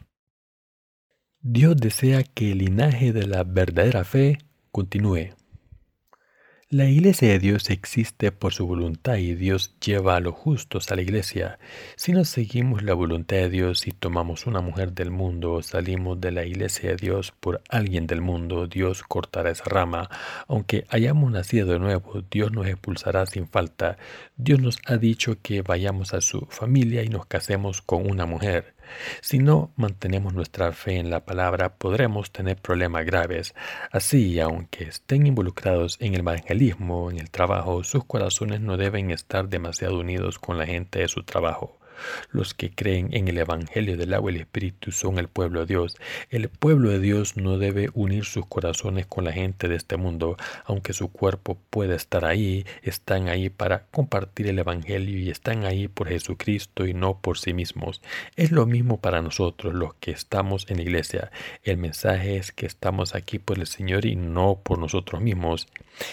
Dios 1.43 1.77
desea 1.77 2.23
que 2.23 2.53
el 2.53 2.59
linaje 2.61 3.13
de 3.13 3.27
la 3.27 3.45
verdadera 3.45 4.03
fe 4.05 4.39
continúe. 4.73 5.37
La 6.69 6.87
iglesia 6.87 7.29
de 7.29 7.39
Dios 7.39 7.71
existe 7.71 8.33
por 8.33 8.53
su 8.53 8.67
voluntad 8.67 9.19
y 9.19 9.37
Dios 9.37 9.77
lleva 9.79 10.17
a 10.17 10.21
los 10.21 10.35
justos 10.35 10.91
a 10.91 10.97
la 10.97 11.03
iglesia. 11.03 11.61
Si 11.95 12.11
no 12.11 12.25
seguimos 12.25 12.83
la 12.83 12.93
voluntad 12.93 13.37
de 13.37 13.49
Dios 13.49 13.87
y 13.87 13.93
tomamos 13.93 14.49
una 14.49 14.61
mujer 14.61 14.93
del 14.93 15.13
mundo 15.13 15.53
o 15.53 15.63
salimos 15.63 16.21
de 16.21 16.33
la 16.33 16.45
iglesia 16.45 16.91
de 16.91 16.97
Dios 16.97 17.33
por 17.39 17.63
alguien 17.69 18.09
del 18.09 18.21
mundo, 18.21 18.67
Dios 18.67 19.05
cortará 19.05 19.53
esa 19.53 19.63
rama. 19.63 20.11
Aunque 20.49 20.87
hayamos 20.89 21.31
nacido 21.31 21.69
de 21.69 21.79
nuevo, 21.79 22.25
Dios 22.29 22.51
nos 22.51 22.67
expulsará 22.67 23.27
sin 23.27 23.47
falta. 23.47 23.97
Dios 24.37 24.59
nos 24.59 24.79
ha 24.87 24.97
dicho 24.97 25.37
que 25.41 25.63
vayamos 25.63 26.15
a 26.15 26.21
su 26.21 26.49
familia 26.51 27.05
y 27.05 27.09
nos 27.09 27.27
casemos 27.27 27.81
con 27.81 28.11
una 28.11 28.27
mujer. 28.27 28.75
Si 29.21 29.39
no 29.39 29.71
mantenemos 29.77 30.35
nuestra 30.35 30.73
fe 30.73 30.97
en 30.97 31.11
la 31.11 31.25
palabra, 31.25 31.75
podremos 31.77 32.31
tener 32.31 32.57
problemas 32.57 33.05
graves. 33.05 33.55
Así, 33.91 34.41
aunque 34.41 34.85
estén 34.85 35.27
involucrados 35.27 35.97
en 36.01 36.15
el 36.15 36.21
evangelismo, 36.21 37.11
en 37.11 37.19
el 37.19 37.31
trabajo, 37.31 37.85
sus 37.85 38.05
corazones 38.05 38.61
no 38.61 38.77
deben 38.77 39.11
estar 39.11 39.49
demasiado 39.49 39.99
unidos 39.99 40.39
con 40.39 40.59
la 40.59 40.67
gente 40.67 41.01
de 41.01 41.09
su 41.09 41.23
trabajo. 41.23 41.76
Los 42.31 42.55
que 42.55 42.71
creen 42.71 43.09
en 43.13 43.29
el 43.29 43.39
Evangelio 43.39 43.97
del 43.97 44.15
agua 44.15 44.33
y 44.33 44.37
el 44.37 44.41
Espíritu 44.43 44.93
son 44.93 45.19
el 45.19 45.29
pueblo 45.29 45.61
de 45.61 45.67
Dios. 45.67 45.97
El 46.31 46.49
pueblo 46.49 46.91
de 46.91 47.01
Dios 47.01 47.37
no 47.37 47.59
debe 47.59 47.91
unir 47.95 48.25
sus 48.25 48.47
corazones 48.47 49.07
con 49.07 49.25
la 49.25 49.33
gente 49.33 49.69
de 49.69 49.77
este 49.77 49.97
mundo, 49.97 50.37
aunque 50.65 50.93
su 50.93 51.09
cuerpo 51.09 51.59
pueda 51.71 51.95
estar 51.95 52.25
ahí, 52.25 52.67
están 52.83 53.29
ahí 53.29 53.51
para 53.51 53.87
compartir 53.87 54.49
el 54.49 54.59
Evangelio 54.59 55.19
y 55.19 55.31
están 55.31 55.65
ahí 55.65 55.89
por 55.89 56.09
Jesucristo 56.09 56.87
y 56.87 56.95
no 56.95 57.19
por 57.21 57.39
sí 57.39 57.55
mismos. 57.55 58.03
Es 58.37 58.51
lo 58.51 58.67
mismo 58.67 59.01
para 59.01 59.23
nosotros 59.23 59.75
los 59.75 59.95
que 59.95 60.11
estamos 60.11 60.67
en 60.71 60.77
la 60.77 60.83
iglesia. 60.83 61.31
El 61.63 61.79
mensaje 61.79 62.37
es 62.37 62.53
que 62.53 62.67
estamos 62.67 63.15
aquí 63.15 63.39
por 63.39 63.59
el 63.59 63.67
Señor 63.67 64.07
y 64.07 64.17
no 64.17 64.61
por 64.63 64.79
nosotros 64.79 65.21
mismos. 65.21 65.67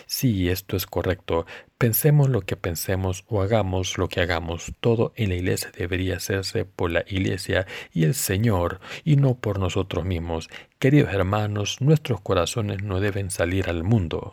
Sí, 0.05 0.49
esto 0.49 0.77
es 0.77 0.85
correcto, 0.85 1.45
Pensemos 1.83 2.29
lo 2.29 2.39
que 2.39 2.55
pensemos 2.55 3.25
o 3.27 3.41
hagamos 3.41 3.97
lo 3.97 4.07
que 4.07 4.21
hagamos, 4.21 4.71
todo 4.79 5.11
en 5.17 5.27
la 5.27 5.35
iglesia 5.35 5.69
debería 5.77 6.15
hacerse 6.15 6.63
por 6.63 6.89
la 6.89 7.03
iglesia 7.07 7.67
y 7.91 8.05
el 8.05 8.13
Señor 8.13 8.79
y 9.03 9.17
no 9.17 9.35
por 9.35 9.59
nosotros 9.59 10.05
mismos. 10.05 10.49
Queridos 10.79 11.13
hermanos, 11.13 11.81
nuestros 11.81 12.21
corazones 12.21 12.83
no 12.83 13.01
deben 13.01 13.31
salir 13.31 13.67
al 13.67 13.83
mundo. 13.83 14.31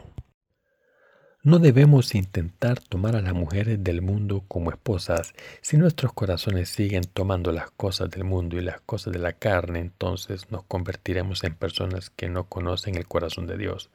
No 1.42 1.58
debemos 1.58 2.14
intentar 2.14 2.80
tomar 2.80 3.16
a 3.16 3.22
las 3.22 3.32
mujeres 3.32 3.82
del 3.82 4.02
mundo 4.02 4.44
como 4.46 4.68
esposas. 4.70 5.32
Si 5.62 5.78
nuestros 5.78 6.12
corazones 6.12 6.68
siguen 6.68 7.04
tomando 7.04 7.50
las 7.50 7.70
cosas 7.70 8.10
del 8.10 8.24
mundo 8.24 8.58
y 8.58 8.60
las 8.60 8.82
cosas 8.82 9.14
de 9.14 9.20
la 9.20 9.32
carne, 9.32 9.78
entonces 9.78 10.50
nos 10.50 10.64
convertiremos 10.64 11.42
en 11.44 11.54
personas 11.54 12.10
que 12.10 12.28
no 12.28 12.44
conocen 12.44 12.94
el 12.96 13.06
corazón 13.08 13.46
de 13.46 13.56
Dios. 13.56 13.88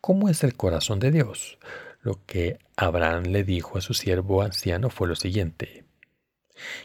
¿Cómo 0.00 0.28
es 0.28 0.42
el 0.42 0.56
corazón 0.56 0.98
de 0.98 1.12
Dios? 1.12 1.58
Lo 2.02 2.18
que 2.26 2.58
Abraham 2.76 3.26
le 3.26 3.44
dijo 3.44 3.78
a 3.78 3.80
su 3.80 3.94
siervo 3.94 4.42
anciano 4.42 4.90
fue 4.90 5.06
lo 5.06 5.14
siguiente. 5.14 5.84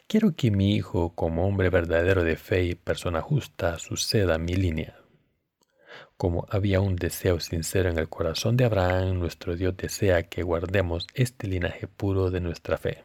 Quiero 0.05 0.35
que 0.35 0.51
mi 0.51 0.75
hijo, 0.75 1.15
como 1.15 1.47
hombre 1.47 1.71
verdadero 1.71 2.23
de 2.23 2.35
fe 2.35 2.65
y 2.65 2.75
persona 2.75 3.21
justa, 3.23 3.79
suceda 3.79 4.37
mi 4.37 4.53
línea. 4.53 5.02
Como 6.17 6.45
había 6.49 6.79
un 6.79 6.95
deseo 6.95 7.39
sincero 7.39 7.89
en 7.89 7.97
el 7.97 8.09
corazón 8.09 8.55
de 8.55 8.65
Abraham, 8.65 9.19
nuestro 9.19 9.55
Dios 9.55 9.75
desea 9.75 10.23
que 10.23 10.43
guardemos 10.43 11.07
este 11.13 11.47
linaje 11.47 11.87
puro 11.87 12.31
de 12.31 12.39
nuestra 12.39 12.77
fe. 12.77 13.03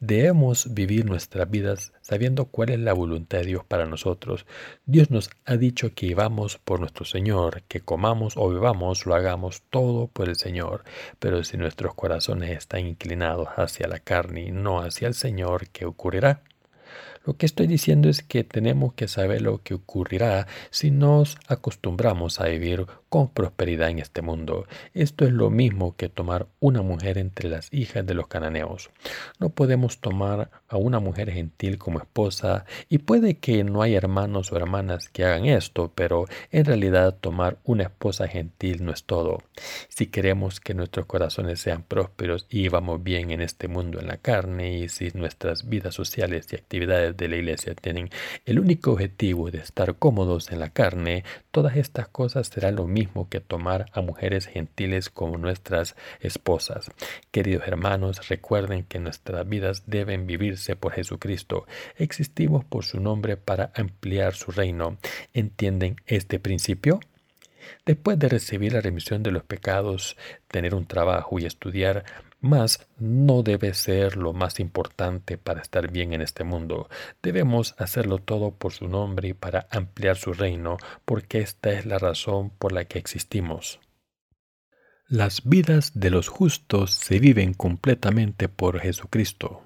Debemos 0.00 0.72
vivir 0.72 1.04
nuestras 1.04 1.50
vidas 1.50 1.92
sabiendo 2.00 2.46
cuál 2.46 2.70
es 2.70 2.78
la 2.78 2.92
voluntad 2.92 3.38
de 3.38 3.46
Dios 3.46 3.64
para 3.64 3.86
nosotros. 3.86 4.46
Dios 4.86 5.10
nos 5.10 5.30
ha 5.44 5.56
dicho 5.56 5.94
que 5.94 6.14
vamos 6.14 6.58
por 6.58 6.80
nuestro 6.80 7.04
Señor, 7.04 7.62
que 7.68 7.80
comamos 7.80 8.34
o 8.36 8.48
bebamos, 8.48 9.06
lo 9.06 9.14
hagamos 9.14 9.62
todo 9.70 10.08
por 10.08 10.28
el 10.28 10.36
Señor. 10.36 10.84
Pero 11.18 11.44
si 11.44 11.56
nuestros 11.56 11.94
corazones 11.94 12.56
están 12.56 12.86
inclinados 12.86 13.48
hacia 13.56 13.88
la 13.88 14.00
carne 14.00 14.46
y 14.46 14.52
no 14.52 14.80
hacia 14.80 15.08
el 15.08 15.14
Señor, 15.14 15.68
¿qué 15.68 15.84
ocurrirá? 15.84 16.42
Lo 17.24 17.36
que 17.36 17.46
estoy 17.46 17.66
diciendo 17.66 18.08
es 18.08 18.22
que 18.22 18.44
tenemos 18.44 18.94
que 18.94 19.08
saber 19.08 19.42
lo 19.42 19.62
que 19.62 19.74
ocurrirá 19.74 20.46
si 20.70 20.90
nos 20.90 21.36
acostumbramos 21.46 22.40
a 22.40 22.46
vivir 22.46 22.86
con 23.08 23.28
prosperidad 23.28 23.90
en 23.90 23.98
este 23.98 24.22
mundo. 24.22 24.66
Esto 24.94 25.24
es 25.24 25.32
lo 25.32 25.50
mismo 25.50 25.96
que 25.96 26.08
tomar 26.08 26.46
una 26.60 26.82
mujer 26.82 27.18
entre 27.18 27.48
las 27.48 27.72
hijas 27.72 28.06
de 28.06 28.14
los 28.14 28.26
cananeos. 28.26 28.90
No 29.38 29.48
podemos 29.50 29.98
tomar 29.98 30.50
a 30.68 30.76
una 30.76 31.00
mujer 31.00 31.30
gentil 31.30 31.78
como 31.78 31.98
esposa 31.98 32.66
y 32.88 32.98
puede 32.98 33.38
que 33.38 33.64
no 33.64 33.82
haya 33.82 33.96
hermanos 33.96 34.52
o 34.52 34.56
hermanas 34.56 35.08
que 35.08 35.24
hagan 35.24 35.46
esto, 35.46 35.90
pero 35.94 36.26
en 36.50 36.64
realidad 36.64 37.16
tomar 37.18 37.58
una 37.64 37.84
esposa 37.84 38.28
gentil 38.28 38.84
no 38.84 38.92
es 38.92 39.04
todo. 39.04 39.38
Si 39.88 40.06
queremos 40.06 40.60
que 40.60 40.74
nuestros 40.74 41.06
corazones 41.06 41.60
sean 41.60 41.82
prósperos 41.82 42.46
y 42.50 42.68
vamos 42.68 43.02
bien 43.02 43.30
en 43.30 43.40
este 43.40 43.68
mundo 43.68 44.00
en 44.00 44.08
la 44.08 44.18
carne 44.18 44.78
y 44.78 44.88
si 44.88 45.10
nuestras 45.14 45.68
vidas 45.68 45.94
sociales 45.94 46.46
y 46.52 46.56
actividades 46.56 47.16
de 47.16 47.28
la 47.28 47.36
iglesia 47.36 47.74
tienen 47.74 48.10
el 48.44 48.58
único 48.58 48.92
objetivo 48.92 49.50
de 49.50 49.58
estar 49.58 49.96
cómodos 49.96 50.50
en 50.50 50.60
la 50.60 50.70
carne, 50.70 51.24
todas 51.50 51.76
estas 51.76 52.08
cosas 52.08 52.48
serán 52.48 52.76
lo 52.76 52.86
mismo 52.86 52.97
que 53.30 53.40
tomar 53.40 53.86
a 53.92 54.00
mujeres 54.00 54.46
gentiles 54.46 55.10
como 55.10 55.38
nuestras 55.38 55.94
esposas. 56.20 56.90
Queridos 57.30 57.66
hermanos, 57.66 58.28
recuerden 58.28 58.84
que 58.84 58.98
nuestras 58.98 59.48
vidas 59.48 59.84
deben 59.86 60.26
vivirse 60.26 60.76
por 60.76 60.92
Jesucristo. 60.92 61.66
Existimos 61.96 62.64
por 62.64 62.84
su 62.84 63.00
nombre 63.00 63.36
para 63.36 63.70
ampliar 63.74 64.34
su 64.34 64.50
reino. 64.50 64.98
¿Entienden 65.32 65.96
este 66.06 66.38
principio? 66.38 67.00
Después 67.84 68.18
de 68.18 68.28
recibir 68.28 68.72
la 68.72 68.80
remisión 68.80 69.22
de 69.22 69.30
los 69.30 69.42
pecados, 69.44 70.16
tener 70.48 70.74
un 70.74 70.86
trabajo 70.86 71.38
y 71.38 71.46
estudiar, 71.46 72.04
mas 72.40 72.86
no 72.98 73.42
debe 73.42 73.74
ser 73.74 74.16
lo 74.16 74.32
más 74.32 74.60
importante 74.60 75.38
para 75.38 75.60
estar 75.60 75.90
bien 75.90 76.12
en 76.12 76.22
este 76.22 76.44
mundo. 76.44 76.88
Debemos 77.22 77.74
hacerlo 77.78 78.18
todo 78.18 78.52
por 78.52 78.72
su 78.72 78.88
nombre 78.88 79.28
y 79.28 79.34
para 79.34 79.66
ampliar 79.70 80.16
su 80.16 80.32
reino, 80.32 80.76
porque 81.04 81.38
esta 81.38 81.72
es 81.72 81.86
la 81.86 81.98
razón 81.98 82.50
por 82.50 82.72
la 82.72 82.84
que 82.84 82.98
existimos. 82.98 83.80
Las 85.08 85.48
vidas 85.48 85.92
de 85.94 86.10
los 86.10 86.28
justos 86.28 86.92
se 86.92 87.18
viven 87.18 87.54
completamente 87.54 88.48
por 88.48 88.78
Jesucristo. 88.78 89.62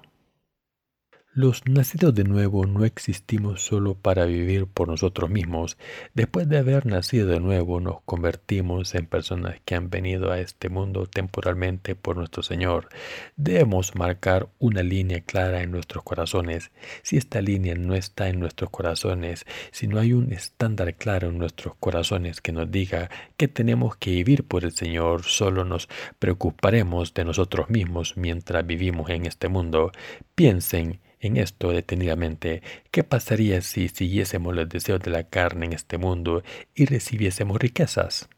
Los 1.35 1.65
nacidos 1.65 2.13
de 2.13 2.25
nuevo 2.25 2.67
no 2.67 2.85
existimos 2.85 3.65
solo 3.65 3.95
para 3.95 4.25
vivir 4.25 4.67
por 4.67 4.87
nosotros 4.87 5.31
mismos. 5.31 5.79
Después 6.13 6.47
de 6.47 6.59
haber 6.59 6.85
nacido 6.85 7.25
de 7.25 7.39
nuevo 7.39 7.79
nos 7.79 8.01
convertimos 8.01 8.93
en 8.93 9.07
personas 9.07 9.55
que 9.65 9.73
han 9.73 9.89
venido 9.89 10.31
a 10.31 10.39
este 10.39 10.69
mundo 10.69 11.07
temporalmente 11.07 11.95
por 11.95 12.17
nuestro 12.17 12.43
Señor. 12.43 12.87
Debemos 13.35 13.95
marcar 13.95 14.47
una 14.59 14.83
línea 14.83 15.21
clara 15.21 15.63
en 15.63 15.71
nuestros 15.71 16.03
corazones. 16.03 16.69
Si 17.01 17.17
esta 17.17 17.41
línea 17.41 17.73
no 17.73 17.95
está 17.95 18.29
en 18.29 18.39
nuestros 18.39 18.69
corazones, 18.69 19.47
si 19.71 19.87
no 19.87 19.99
hay 19.99 20.13
un 20.13 20.33
estándar 20.33 20.93
claro 20.93 21.29
en 21.29 21.39
nuestros 21.39 21.73
corazones 21.79 22.41
que 22.41 22.51
nos 22.51 22.69
diga 22.69 23.09
que 23.37 23.47
tenemos 23.47 23.95
que 23.95 24.11
vivir 24.11 24.43
por 24.43 24.65
el 24.65 24.73
Señor, 24.73 25.23
solo 25.23 25.65
nos 25.65 25.89
preocuparemos 26.19 27.15
de 27.15 27.25
nosotros 27.25 27.71
mismos 27.71 28.17
mientras 28.17 28.67
vivimos 28.67 29.09
en 29.09 29.25
este 29.25 29.47
mundo. 29.47 29.91
Piensen 30.35 30.99
en 31.23 31.37
esto 31.37 31.71
detenidamente, 31.71 32.61
¿qué 32.91 33.03
pasaría 33.03 33.61
si 33.61 33.87
siguiésemos 33.87 34.53
los 34.53 34.69
deseos 34.69 34.99
de 34.99 35.11
la 35.11 35.23
carne 35.23 35.65
en 35.67 35.73
este 35.73 35.97
mundo 35.97 36.43
y 36.75 36.85
recibiésemos 36.85 37.57
riquezas? 37.57 38.29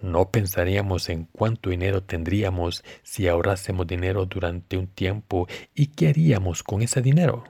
No 0.00 0.30
pensaríamos 0.30 1.08
en 1.08 1.24
cuánto 1.24 1.70
dinero 1.70 2.02
tendríamos 2.02 2.84
si 3.02 3.28
ahorrásemos 3.28 3.86
dinero 3.86 4.26
durante 4.26 4.76
un 4.76 4.86
tiempo 4.86 5.48
y 5.74 5.88
qué 5.88 6.08
haríamos 6.08 6.62
con 6.62 6.82
ese 6.82 7.00
dinero. 7.00 7.44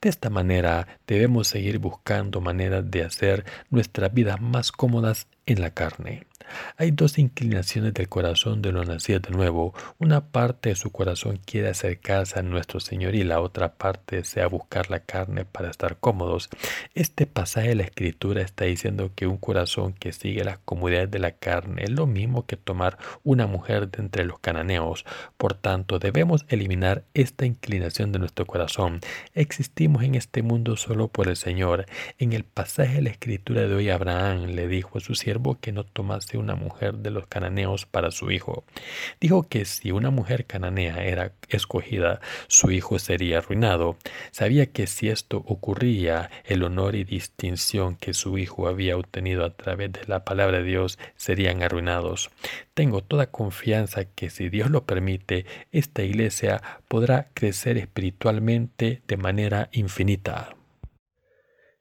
De 0.00 0.08
esta 0.08 0.30
manera 0.30 1.00
debemos 1.06 1.48
seguir 1.48 1.78
buscando 1.78 2.40
maneras 2.40 2.90
de 2.90 3.04
hacer 3.04 3.44
nuestras 3.70 4.12
vidas 4.12 4.40
más 4.40 4.70
cómodas 4.70 5.26
en 5.46 5.60
la 5.60 5.70
carne. 5.70 6.26
Hay 6.76 6.90
dos 6.90 7.18
inclinaciones 7.18 7.94
del 7.94 8.08
corazón 8.08 8.62
de 8.62 8.72
los 8.72 8.86
nacidos 8.86 9.22
de 9.22 9.30
nuevo. 9.30 9.74
Una 9.98 10.26
parte 10.26 10.70
de 10.70 10.74
su 10.76 10.90
corazón 10.90 11.40
quiere 11.44 11.68
acercarse 11.68 12.38
a 12.38 12.42
nuestro 12.42 12.80
Señor 12.80 13.14
y 13.14 13.24
la 13.24 13.40
otra 13.40 13.74
parte 13.74 14.16
desea 14.16 14.46
buscar 14.46 14.90
la 14.90 15.00
carne 15.00 15.44
para 15.44 15.70
estar 15.70 15.98
cómodos. 15.98 16.48
Este 16.94 17.26
pasaje 17.26 17.68
de 17.68 17.74
la 17.76 17.84
Escritura 17.84 18.42
está 18.42 18.64
diciendo 18.64 19.10
que 19.14 19.26
un 19.26 19.36
corazón 19.36 19.92
que 19.92 20.12
sigue 20.12 20.44
las 20.44 20.58
comodidades 20.58 21.10
de 21.10 21.18
la 21.18 21.32
carne 21.32 21.84
es 21.84 21.90
lo 21.90 22.06
mismo 22.06 22.46
que 22.46 22.56
tomar 22.56 22.98
una 23.22 23.46
mujer 23.46 23.90
de 23.90 24.02
entre 24.02 24.24
los 24.24 24.38
cananeos. 24.38 25.04
Por 25.36 25.54
tanto, 25.54 25.98
debemos 25.98 26.44
eliminar 26.48 27.04
esta 27.14 27.46
inclinación 27.46 28.12
de 28.12 28.18
nuestro 28.18 28.46
corazón. 28.46 29.00
Existimos 29.34 30.02
en 30.02 30.14
este 30.14 30.42
mundo 30.42 30.76
solo 30.76 31.08
por 31.08 31.28
el 31.28 31.36
Señor. 31.36 31.86
En 32.18 32.32
el 32.32 32.44
pasaje 32.44 32.96
de 32.96 33.02
la 33.02 33.10
Escritura 33.10 33.62
de 33.62 33.74
hoy, 33.74 33.90
Abraham 33.90 34.46
le 34.46 34.68
dijo 34.68 34.98
a 34.98 35.00
su 35.00 35.14
siervo 35.14 35.58
que 35.60 35.72
no 35.72 35.84
tomase 35.84 36.33
una 36.36 36.54
mujer 36.54 36.94
de 36.96 37.10
los 37.10 37.26
cananeos 37.26 37.86
para 37.86 38.10
su 38.10 38.30
hijo. 38.30 38.64
Dijo 39.20 39.48
que 39.48 39.64
si 39.64 39.92
una 39.92 40.10
mujer 40.10 40.46
cananea 40.46 41.04
era 41.04 41.32
escogida, 41.48 42.20
su 42.46 42.70
hijo 42.70 42.98
sería 42.98 43.38
arruinado. 43.38 43.96
Sabía 44.30 44.66
que 44.66 44.86
si 44.86 45.08
esto 45.08 45.38
ocurría, 45.46 46.30
el 46.44 46.62
honor 46.62 46.94
y 46.94 47.04
distinción 47.04 47.96
que 47.96 48.14
su 48.14 48.38
hijo 48.38 48.68
había 48.68 48.96
obtenido 48.96 49.44
a 49.44 49.54
través 49.54 49.92
de 49.92 50.04
la 50.06 50.24
palabra 50.24 50.58
de 50.58 50.64
Dios 50.64 50.98
serían 51.16 51.62
arruinados. 51.62 52.30
Tengo 52.74 53.02
toda 53.02 53.30
confianza 53.30 54.04
que 54.04 54.30
si 54.30 54.48
Dios 54.48 54.70
lo 54.70 54.84
permite, 54.84 55.46
esta 55.72 56.02
iglesia 56.02 56.62
podrá 56.88 57.28
crecer 57.34 57.78
espiritualmente 57.78 59.02
de 59.06 59.16
manera 59.16 59.68
infinita. 59.72 60.56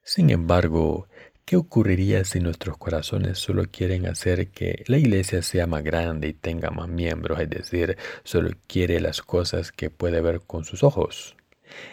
Sin 0.04 0.30
embargo, 0.30 1.08
¿Qué 1.46 1.58
ocurriría 1.58 2.24
si 2.24 2.40
nuestros 2.40 2.78
corazones 2.78 3.38
solo 3.38 3.66
quieren 3.70 4.06
hacer 4.06 4.48
que 4.52 4.84
la 4.88 4.98
iglesia 4.98 5.42
sea 5.42 5.68
más 5.68 5.84
grande 5.84 6.30
y 6.30 6.34
tenga 6.34 6.72
más 6.72 6.88
miembros, 6.88 7.38
es 7.42 7.50
decir, 7.50 7.98
solo 8.24 8.52
quiere 8.66 9.02
las 9.02 9.22
cosas 9.22 9.74
que 9.74 9.90
puede 9.90 10.22
ver 10.22 10.40
con 10.40 10.64
sus 10.64 10.84
ojos? 10.84 11.36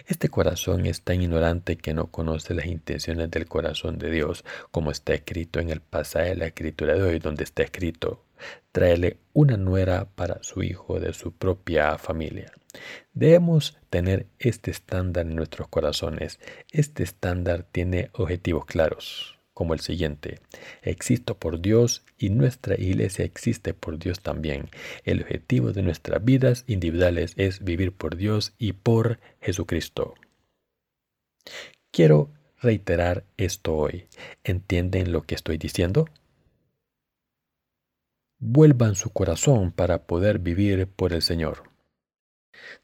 Este 0.06 0.28
corazón 0.28 0.86
es 0.86 1.02
tan 1.02 1.20
ignorante 1.20 1.76
que 1.76 1.94
no 1.94 2.12
conoce 2.12 2.54
las 2.54 2.66
intenciones 2.66 3.28
del 3.28 3.48
corazón 3.48 3.98
de 3.98 4.10
Dios, 4.12 4.44
como 4.70 4.92
está 4.92 5.14
escrito 5.14 5.58
en 5.58 5.70
el 5.70 5.80
pasaje 5.80 6.28
de 6.30 6.36
la 6.36 6.46
escritura 6.46 6.94
de 6.94 7.02
hoy, 7.02 7.18
donde 7.18 7.42
está 7.42 7.64
escrito, 7.64 8.24
tráele 8.70 9.18
una 9.32 9.56
nuera 9.56 10.04
para 10.14 10.40
su 10.44 10.62
hijo 10.62 11.00
de 11.00 11.12
su 11.12 11.32
propia 11.32 11.98
familia. 11.98 12.52
Debemos 13.14 13.76
tener 13.90 14.26
este 14.38 14.70
estándar 14.70 15.26
en 15.26 15.34
nuestros 15.34 15.66
corazones. 15.66 16.38
Este 16.70 17.02
estándar 17.02 17.64
tiene 17.64 18.10
objetivos 18.12 18.64
claros 18.64 19.39
como 19.54 19.74
el 19.74 19.80
siguiente. 19.80 20.40
Existo 20.82 21.36
por 21.38 21.60
Dios 21.60 22.04
y 22.18 22.30
nuestra 22.30 22.74
iglesia 22.76 23.24
existe 23.24 23.74
por 23.74 23.98
Dios 23.98 24.20
también. 24.20 24.70
El 25.04 25.22
objetivo 25.22 25.72
de 25.72 25.82
nuestras 25.82 26.24
vidas 26.24 26.64
individuales 26.66 27.34
es 27.36 27.62
vivir 27.62 27.92
por 27.92 28.16
Dios 28.16 28.54
y 28.58 28.72
por 28.72 29.20
Jesucristo. 29.40 30.14
Quiero 31.90 32.30
reiterar 32.60 33.24
esto 33.36 33.74
hoy. 33.76 34.06
¿Entienden 34.44 35.12
lo 35.12 35.22
que 35.22 35.34
estoy 35.34 35.58
diciendo? 35.58 36.06
Vuelvan 38.38 38.94
su 38.94 39.10
corazón 39.10 39.72
para 39.72 40.06
poder 40.06 40.38
vivir 40.38 40.86
por 40.86 41.12
el 41.12 41.22
Señor. 41.22 41.70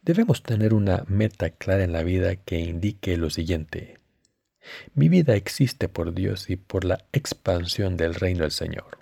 Debemos 0.03 0.43
tener 0.43 0.75
una 0.75 1.05
meta 1.09 1.51
clara 1.51 1.85
en 1.85 1.93
la 1.93 2.03
vida 2.03 2.37
que 2.37 2.59
indique 2.59 3.17
lo 3.17 3.31
siguiente. 3.31 3.99
Mi 4.95 5.09
vida 5.09 5.35
existe 5.35 5.89
por 5.89 6.15
Dios 6.15 6.51
y 6.51 6.57
por 6.57 6.85
la 6.85 7.05
expansión 7.13 7.97
del 7.97 8.15
reino 8.15 8.43
del 8.43 8.53
Señor. 8.53 8.99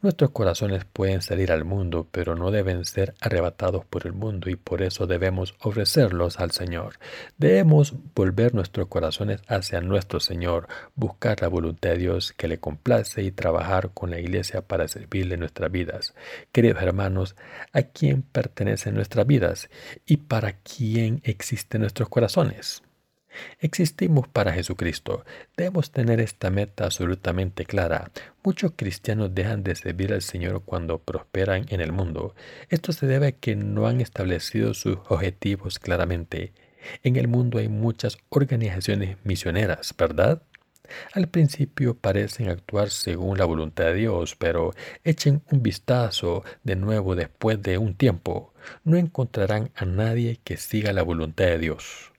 Nuestros 0.00 0.30
corazones 0.30 0.84
pueden 0.84 1.20
salir 1.20 1.52
al 1.52 1.64
mundo, 1.64 2.08
pero 2.10 2.34
no 2.34 2.50
deben 2.50 2.84
ser 2.84 3.14
arrebatados 3.20 3.84
por 3.84 4.06
el 4.06 4.12
mundo 4.12 4.48
y 4.48 4.56
por 4.56 4.82
eso 4.82 5.06
debemos 5.06 5.54
ofrecerlos 5.60 6.40
al 6.40 6.52
Señor. 6.52 6.98
Debemos 7.36 7.94
volver 8.14 8.54
nuestros 8.54 8.88
corazones 8.88 9.42
hacia 9.46 9.80
nuestro 9.80 10.20
Señor, 10.20 10.68
buscar 10.94 11.42
la 11.42 11.48
voluntad 11.48 11.90
de 11.90 11.98
Dios 11.98 12.32
que 12.32 12.48
le 12.48 12.58
complace 12.58 13.22
y 13.22 13.30
trabajar 13.30 13.90
con 13.92 14.10
la 14.10 14.18
iglesia 14.18 14.62
para 14.62 14.88
servirle 14.88 15.36
nuestras 15.36 15.70
vidas. 15.70 16.14
Queridos 16.52 16.82
hermanos, 16.82 17.36
¿a 17.72 17.82
quién 17.82 18.22
pertenecen 18.22 18.94
nuestras 18.94 19.26
vidas 19.26 19.68
y 20.06 20.18
para 20.18 20.52
quién 20.52 21.20
existen 21.24 21.82
nuestros 21.82 22.08
corazones? 22.08 22.82
Existimos 23.60 24.28
para 24.28 24.52
Jesucristo. 24.52 25.24
Debemos 25.56 25.90
tener 25.90 26.20
esta 26.20 26.50
meta 26.50 26.84
absolutamente 26.84 27.64
clara. 27.64 28.10
Muchos 28.42 28.72
cristianos 28.76 29.34
dejan 29.34 29.62
de 29.64 29.74
servir 29.74 30.12
al 30.12 30.22
Señor 30.22 30.62
cuando 30.64 30.98
prosperan 30.98 31.66
en 31.68 31.80
el 31.80 31.92
mundo. 31.92 32.34
Esto 32.68 32.92
se 32.92 33.06
debe 33.06 33.26
a 33.28 33.32
que 33.32 33.56
no 33.56 33.86
han 33.86 34.00
establecido 34.00 34.74
sus 34.74 34.98
objetivos 35.08 35.78
claramente. 35.78 36.52
En 37.02 37.16
el 37.16 37.28
mundo 37.28 37.58
hay 37.58 37.68
muchas 37.68 38.18
organizaciones 38.30 39.16
misioneras, 39.24 39.94
¿verdad? 39.98 40.42
Al 41.12 41.28
principio 41.28 41.94
parecen 41.94 42.48
actuar 42.48 42.90
según 42.90 43.38
la 43.38 43.44
voluntad 43.44 43.84
de 43.84 43.94
Dios, 43.94 44.36
pero 44.36 44.72
echen 45.04 45.42
un 45.50 45.62
vistazo 45.62 46.44
de 46.62 46.76
nuevo 46.76 47.14
después 47.14 47.62
de 47.62 47.78
un 47.78 47.94
tiempo. 47.94 48.54
No 48.84 48.96
encontrarán 48.96 49.70
a 49.74 49.84
nadie 49.84 50.40
que 50.44 50.56
siga 50.56 50.92
la 50.92 51.02
voluntad 51.02 51.44
de 51.44 51.58
Dios. 51.58 52.12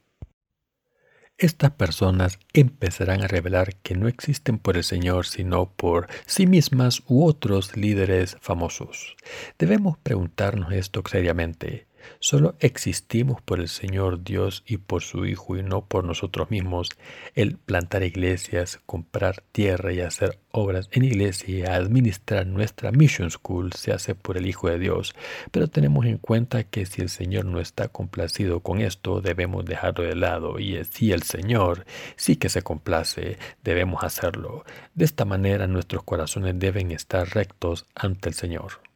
Estas 1.42 1.72
personas 1.72 2.38
empezarán 2.52 3.22
a 3.22 3.28
revelar 3.28 3.74
que 3.78 3.96
no 3.96 4.10
existen 4.10 4.60
por 4.60 4.76
el 4.76 4.84
Señor 4.84 5.26
sino 5.26 5.72
por 5.72 6.10
sí 6.26 6.46
mismas 6.46 7.02
u 7.08 7.26
otros 7.26 7.78
líderes 7.78 8.36
famosos. 8.42 9.16
Debemos 9.58 9.98
preguntarnos 9.98 10.74
esto 10.74 11.02
seriamente. 11.10 11.89
Solo 12.20 12.56
existimos 12.60 13.42
por 13.42 13.60
el 13.60 13.70
Señor 13.70 14.24
Dios 14.24 14.64
y 14.66 14.78
por 14.78 15.02
su 15.02 15.26
Hijo 15.26 15.58
y 15.58 15.64
no 15.64 15.86
por 15.86 16.04
nosotros 16.04 16.52
mismos. 16.52 16.90
El 17.36 17.58
plantar 17.58 18.04
iglesias, 18.04 18.80
comprar 18.86 19.44
tierra 19.52 19.94
y 19.94 20.02
hacer 20.02 20.40
obras 20.52 20.90
en 20.92 21.04
iglesia 21.04 21.56
y 21.56 21.62
administrar 21.64 22.48
nuestra 22.48 22.92
Mission 22.92 23.30
School 23.30 23.74
se 23.74 23.94
hace 23.94 24.16
por 24.16 24.38
el 24.38 24.48
Hijo 24.48 24.70
de 24.70 24.80
Dios. 24.80 25.16
Pero 25.52 25.68
tenemos 25.68 26.06
en 26.06 26.18
cuenta 26.18 26.64
que 26.64 26.86
si 26.86 27.02
el 27.02 27.10
Señor 27.10 27.46
no 27.46 27.60
está 27.60 27.88
complacido 27.88 28.62
con 28.62 28.82
esto, 28.82 29.22
debemos 29.22 29.66
dejarlo 29.66 30.04
de 30.04 30.16
lado. 30.16 30.60
Y 30.60 30.84
si 30.86 31.12
el 31.12 31.24
Señor 31.24 31.86
sí 32.16 32.36
que 32.36 32.50
se 32.50 32.62
complace, 32.62 33.38
debemos 33.64 34.04
hacerlo. 34.04 34.66
De 34.94 35.06
esta 35.06 35.26
manera 35.26 35.68
nuestros 35.68 36.04
corazones 36.04 36.58
deben 36.58 36.92
estar 36.92 37.28
rectos 37.30 37.86
ante 37.96 38.30
el 38.30 38.36
Señor. 38.36 38.89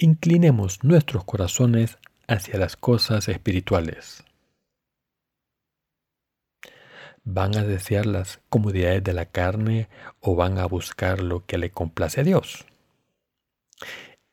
Inclinemos 0.00 0.84
nuestros 0.84 1.24
corazones 1.24 1.98
hacia 2.28 2.56
las 2.56 2.76
cosas 2.76 3.28
espirituales. 3.28 4.24
¿Van 7.24 7.56
a 7.56 7.64
desear 7.64 8.06
las 8.06 8.40
comodidades 8.48 9.02
de 9.02 9.12
la 9.12 9.26
carne 9.26 9.88
o 10.20 10.36
van 10.36 10.58
a 10.58 10.66
buscar 10.66 11.20
lo 11.20 11.44
que 11.44 11.58
le 11.58 11.72
complace 11.72 12.20
a 12.20 12.24
Dios? 12.24 12.64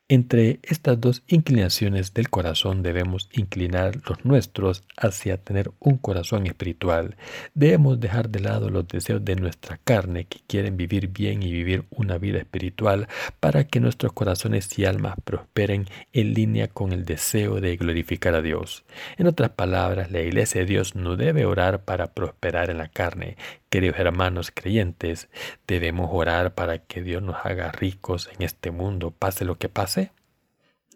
Entre 0.08 0.60
estas 0.62 1.00
dos 1.00 1.24
inclinaciones 1.26 2.14
del 2.14 2.30
corazón 2.30 2.84
debemos 2.84 3.28
inclinar 3.32 3.96
los 4.08 4.24
nuestros 4.24 4.84
hacia 4.96 5.36
tener 5.36 5.72
un 5.80 5.98
corazón 5.98 6.46
espiritual. 6.46 7.16
Debemos 7.54 7.98
dejar 7.98 8.28
de 8.28 8.38
lado 8.38 8.70
los 8.70 8.86
deseos 8.86 9.24
de 9.24 9.34
nuestra 9.34 9.80
carne 9.82 10.26
que 10.26 10.38
quieren 10.46 10.76
vivir 10.76 11.08
bien 11.08 11.42
y 11.42 11.50
vivir 11.50 11.86
una 11.90 12.18
vida 12.18 12.38
espiritual 12.38 13.08
para 13.40 13.64
que 13.64 13.80
nuestros 13.80 14.12
corazones 14.12 14.78
y 14.78 14.84
almas 14.84 15.16
prosperen 15.24 15.86
en 16.12 16.34
línea 16.34 16.68
con 16.68 16.92
el 16.92 17.04
deseo 17.04 17.60
de 17.60 17.76
glorificar 17.76 18.36
a 18.36 18.42
Dios. 18.42 18.84
En 19.18 19.26
otras 19.26 19.50
palabras, 19.50 20.12
la 20.12 20.20
iglesia 20.20 20.60
de 20.60 20.68
Dios 20.68 20.94
no 20.94 21.16
debe 21.16 21.46
orar 21.46 21.82
para 21.82 22.12
prosperar 22.12 22.70
en 22.70 22.78
la 22.78 22.86
carne, 22.86 23.36
Queridos 23.76 23.98
hermanos 23.98 24.50
creyentes, 24.54 25.28
¿debemos 25.66 26.08
orar 26.10 26.54
para 26.54 26.78
que 26.78 27.02
Dios 27.02 27.22
nos 27.22 27.36
haga 27.44 27.70
ricos 27.72 28.30
en 28.34 28.40
este 28.40 28.70
mundo, 28.70 29.10
pase 29.10 29.44
lo 29.44 29.58
que 29.58 29.68
pase? 29.68 30.12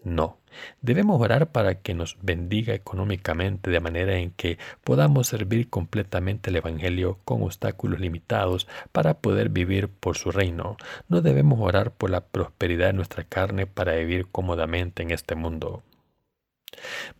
No, 0.02 0.38
debemos 0.80 1.20
orar 1.20 1.52
para 1.52 1.74
que 1.74 1.92
nos 1.92 2.16
bendiga 2.22 2.72
económicamente 2.72 3.70
de 3.70 3.80
manera 3.80 4.16
en 4.16 4.30
que 4.30 4.56
podamos 4.82 5.26
servir 5.26 5.68
completamente 5.68 6.48
el 6.48 6.56
Evangelio 6.56 7.18
con 7.26 7.42
obstáculos 7.42 8.00
limitados 8.00 8.66
para 8.92 9.12
poder 9.18 9.50
vivir 9.50 9.88
por 9.88 10.16
su 10.16 10.30
reino. 10.30 10.78
No 11.06 11.20
debemos 11.20 11.60
orar 11.60 11.90
por 11.90 12.08
la 12.08 12.22
prosperidad 12.22 12.86
de 12.86 12.92
nuestra 12.94 13.24
carne 13.24 13.66
para 13.66 13.94
vivir 13.96 14.26
cómodamente 14.32 15.02
en 15.02 15.10
este 15.10 15.34
mundo. 15.34 15.82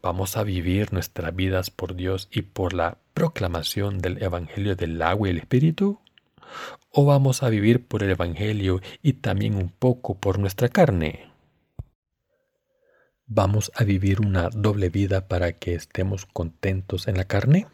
Vamos 0.03 0.37
a 0.37 0.43
vivir 0.43 0.93
nuestras 0.93 1.35
vidas 1.35 1.71
por 1.71 1.95
Dios 1.95 2.29
y 2.31 2.43
por 2.43 2.73
la 2.73 2.99
proclamación 3.15 3.99
del 3.99 4.23
Evangelio 4.23 4.77
del 4.77 5.01
agua 5.03 5.29
y 5.29 5.31
el 5.33 5.39
Espíritu. 5.39 6.01
¿O 6.91 7.05
vamos 7.05 7.43
a 7.43 7.49
vivir 7.49 7.87
por 7.87 8.03
el 8.03 8.11
Evangelio 8.11 8.81
y 9.03 9.15
también 9.15 9.55
un 9.55 9.69
poco 9.69 10.19
por 10.19 10.39
nuestra 10.39 10.69
carne? 10.69 11.31
¿Vamos 13.27 13.71
a 13.77 13.85
vivir 13.85 14.21
una 14.21 14.49
doble 14.51 14.89
vida 14.89 15.29
para 15.29 15.53
que 15.53 15.75
estemos 15.75 16.27
contentos 16.27 17.07
en 17.07 17.17
la 17.17 17.25
carne? 17.25 17.69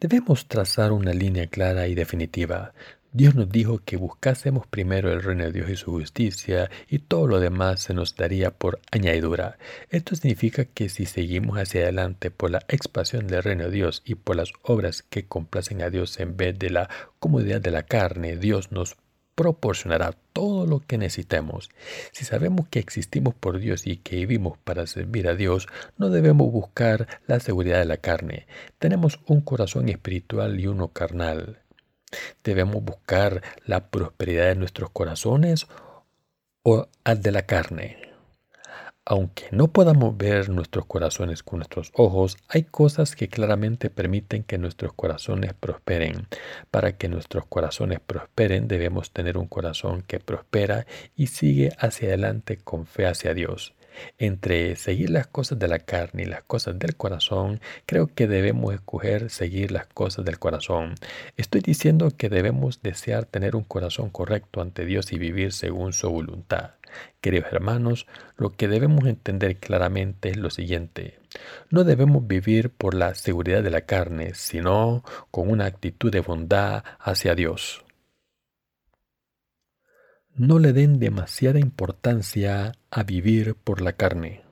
Debemos 0.00 0.48
trazar 0.48 0.92
una 0.92 1.12
línea 1.12 1.46
clara 1.46 1.86
y 1.88 1.94
definitiva. 1.94 2.72
Dios 3.16 3.36
nos 3.36 3.48
dijo 3.48 3.78
que 3.78 3.96
buscásemos 3.96 4.66
primero 4.66 5.12
el 5.12 5.22
reino 5.22 5.44
de 5.44 5.52
Dios 5.52 5.70
y 5.70 5.76
su 5.76 5.92
justicia 5.92 6.68
y 6.88 6.98
todo 6.98 7.28
lo 7.28 7.38
demás 7.38 7.80
se 7.80 7.94
nos 7.94 8.16
daría 8.16 8.50
por 8.50 8.80
añadidura. 8.90 9.56
Esto 9.88 10.16
significa 10.16 10.64
que 10.64 10.88
si 10.88 11.06
seguimos 11.06 11.56
hacia 11.56 11.82
adelante 11.82 12.32
por 12.32 12.50
la 12.50 12.64
expansión 12.66 13.28
del 13.28 13.44
reino 13.44 13.66
de 13.66 13.70
Dios 13.70 14.02
y 14.04 14.16
por 14.16 14.34
las 14.34 14.50
obras 14.62 15.04
que 15.04 15.28
complacen 15.28 15.80
a 15.82 15.90
Dios 15.90 16.18
en 16.18 16.36
vez 16.36 16.58
de 16.58 16.70
la 16.70 16.90
comodidad 17.20 17.60
de 17.60 17.70
la 17.70 17.84
carne, 17.84 18.36
Dios 18.36 18.72
nos 18.72 18.96
proporcionará 19.36 20.16
todo 20.32 20.66
lo 20.66 20.80
que 20.80 20.98
necesitemos. 20.98 21.70
Si 22.10 22.24
sabemos 22.24 22.66
que 22.66 22.80
existimos 22.80 23.32
por 23.36 23.60
Dios 23.60 23.86
y 23.86 23.98
que 23.98 24.16
vivimos 24.16 24.58
para 24.58 24.88
servir 24.88 25.28
a 25.28 25.36
Dios, 25.36 25.68
no 25.98 26.10
debemos 26.10 26.50
buscar 26.50 27.06
la 27.28 27.38
seguridad 27.38 27.78
de 27.78 27.84
la 27.84 27.98
carne. 27.98 28.48
Tenemos 28.80 29.20
un 29.26 29.40
corazón 29.40 29.88
espiritual 29.88 30.58
y 30.58 30.66
uno 30.66 30.88
carnal. 30.88 31.63
¿Debemos 32.42 32.82
buscar 32.82 33.42
la 33.64 33.88
prosperidad 33.90 34.46
de 34.46 34.56
nuestros 34.56 34.90
corazones 34.90 35.66
o 36.62 36.88
al 37.04 37.20
de 37.22 37.32
la 37.32 37.42
carne? 37.42 38.04
Aunque 39.06 39.44
no 39.50 39.68
podamos 39.68 40.16
ver 40.16 40.48
nuestros 40.48 40.86
corazones 40.86 41.42
con 41.42 41.58
nuestros 41.58 41.90
ojos, 41.92 42.38
hay 42.48 42.62
cosas 42.62 43.14
que 43.14 43.28
claramente 43.28 43.90
permiten 43.90 44.44
que 44.44 44.56
nuestros 44.56 44.94
corazones 44.94 45.52
prosperen. 45.52 46.26
Para 46.70 46.96
que 46.96 47.10
nuestros 47.10 47.44
corazones 47.44 48.00
prosperen 48.00 48.66
debemos 48.66 49.10
tener 49.10 49.36
un 49.36 49.46
corazón 49.46 50.00
que 50.00 50.20
prospera 50.20 50.86
y 51.14 51.26
sigue 51.26 51.70
hacia 51.78 52.08
adelante 52.08 52.56
con 52.56 52.86
fe 52.86 53.06
hacia 53.06 53.34
Dios. 53.34 53.74
Entre 54.18 54.76
seguir 54.76 55.10
las 55.10 55.26
cosas 55.26 55.58
de 55.58 55.68
la 55.68 55.78
carne 55.78 56.22
y 56.22 56.26
las 56.26 56.42
cosas 56.42 56.78
del 56.78 56.96
corazón, 56.96 57.60
creo 57.86 58.06
que 58.06 58.26
debemos 58.26 58.74
escoger 58.74 59.30
seguir 59.30 59.70
las 59.70 59.86
cosas 59.86 60.24
del 60.24 60.38
corazón. 60.38 60.94
Estoy 61.36 61.60
diciendo 61.60 62.10
que 62.16 62.28
debemos 62.28 62.82
desear 62.82 63.24
tener 63.24 63.56
un 63.56 63.64
corazón 63.64 64.10
correcto 64.10 64.60
ante 64.60 64.84
Dios 64.84 65.12
y 65.12 65.18
vivir 65.18 65.52
según 65.52 65.92
su 65.92 66.10
voluntad. 66.10 66.72
Queridos 67.20 67.52
hermanos, 67.52 68.06
lo 68.36 68.50
que 68.50 68.68
debemos 68.68 69.06
entender 69.06 69.56
claramente 69.56 70.28
es 70.30 70.36
lo 70.36 70.50
siguiente. 70.50 71.18
No 71.70 71.84
debemos 71.84 72.26
vivir 72.26 72.70
por 72.70 72.94
la 72.94 73.14
seguridad 73.14 73.62
de 73.62 73.70
la 73.70 73.82
carne, 73.82 74.34
sino 74.34 75.02
con 75.30 75.50
una 75.50 75.66
actitud 75.66 76.12
de 76.12 76.20
bondad 76.20 76.84
hacia 77.00 77.34
Dios 77.34 77.83
no 80.36 80.58
le 80.58 80.72
den 80.72 80.98
demasiada 80.98 81.60
importancia 81.60 82.72
a 82.90 83.02
vivir 83.04 83.54
por 83.54 83.80
la 83.80 83.92
carne. 83.92 84.42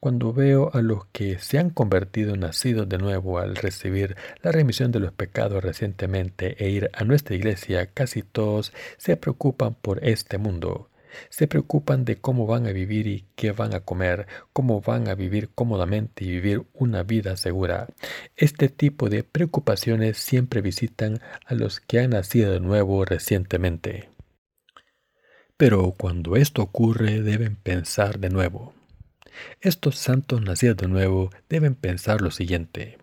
Cuando 0.00 0.32
veo 0.32 0.70
a 0.72 0.80
los 0.80 1.06
que 1.06 1.38
se 1.38 1.58
han 1.58 1.70
convertido 1.70 2.36
nacidos 2.36 2.88
de 2.88 2.96
nuevo 2.96 3.38
al 3.38 3.56
recibir 3.56 4.16
la 4.42 4.52
remisión 4.52 4.92
de 4.92 5.00
los 5.00 5.12
pecados 5.12 5.62
recientemente 5.62 6.62
e 6.64 6.70
ir 6.70 6.90
a 6.94 7.04
nuestra 7.04 7.34
iglesia, 7.34 7.86
casi 7.86 8.22
todos 8.22 8.72
se 8.96 9.16
preocupan 9.16 9.74
por 9.74 10.02
este 10.04 10.38
mundo. 10.38 10.88
Se 11.28 11.46
preocupan 11.46 12.04
de 12.04 12.16
cómo 12.16 12.46
van 12.46 12.66
a 12.66 12.72
vivir 12.72 13.06
y 13.06 13.24
qué 13.34 13.52
van 13.52 13.74
a 13.74 13.80
comer, 13.80 14.26
cómo 14.52 14.80
van 14.80 15.08
a 15.08 15.14
vivir 15.14 15.50
cómodamente 15.54 16.24
y 16.24 16.28
vivir 16.28 16.62
una 16.74 17.02
vida 17.02 17.36
segura. 17.36 17.88
Este 18.36 18.68
tipo 18.68 19.08
de 19.08 19.24
preocupaciones 19.24 20.18
siempre 20.18 20.60
visitan 20.60 21.20
a 21.44 21.54
los 21.54 21.80
que 21.80 22.00
han 22.00 22.10
nacido 22.10 22.52
de 22.52 22.60
nuevo 22.60 23.04
recientemente. 23.04 24.08
Pero 25.56 25.94
cuando 25.98 26.36
esto 26.36 26.62
ocurre 26.62 27.22
deben 27.22 27.56
pensar 27.56 28.18
de 28.18 28.30
nuevo. 28.30 28.74
Estos 29.60 29.96
santos 29.96 30.42
nacidos 30.42 30.76
de 30.76 30.88
nuevo 30.88 31.30
deben 31.48 31.74
pensar 31.74 32.20
lo 32.20 32.30
siguiente. 32.30 32.98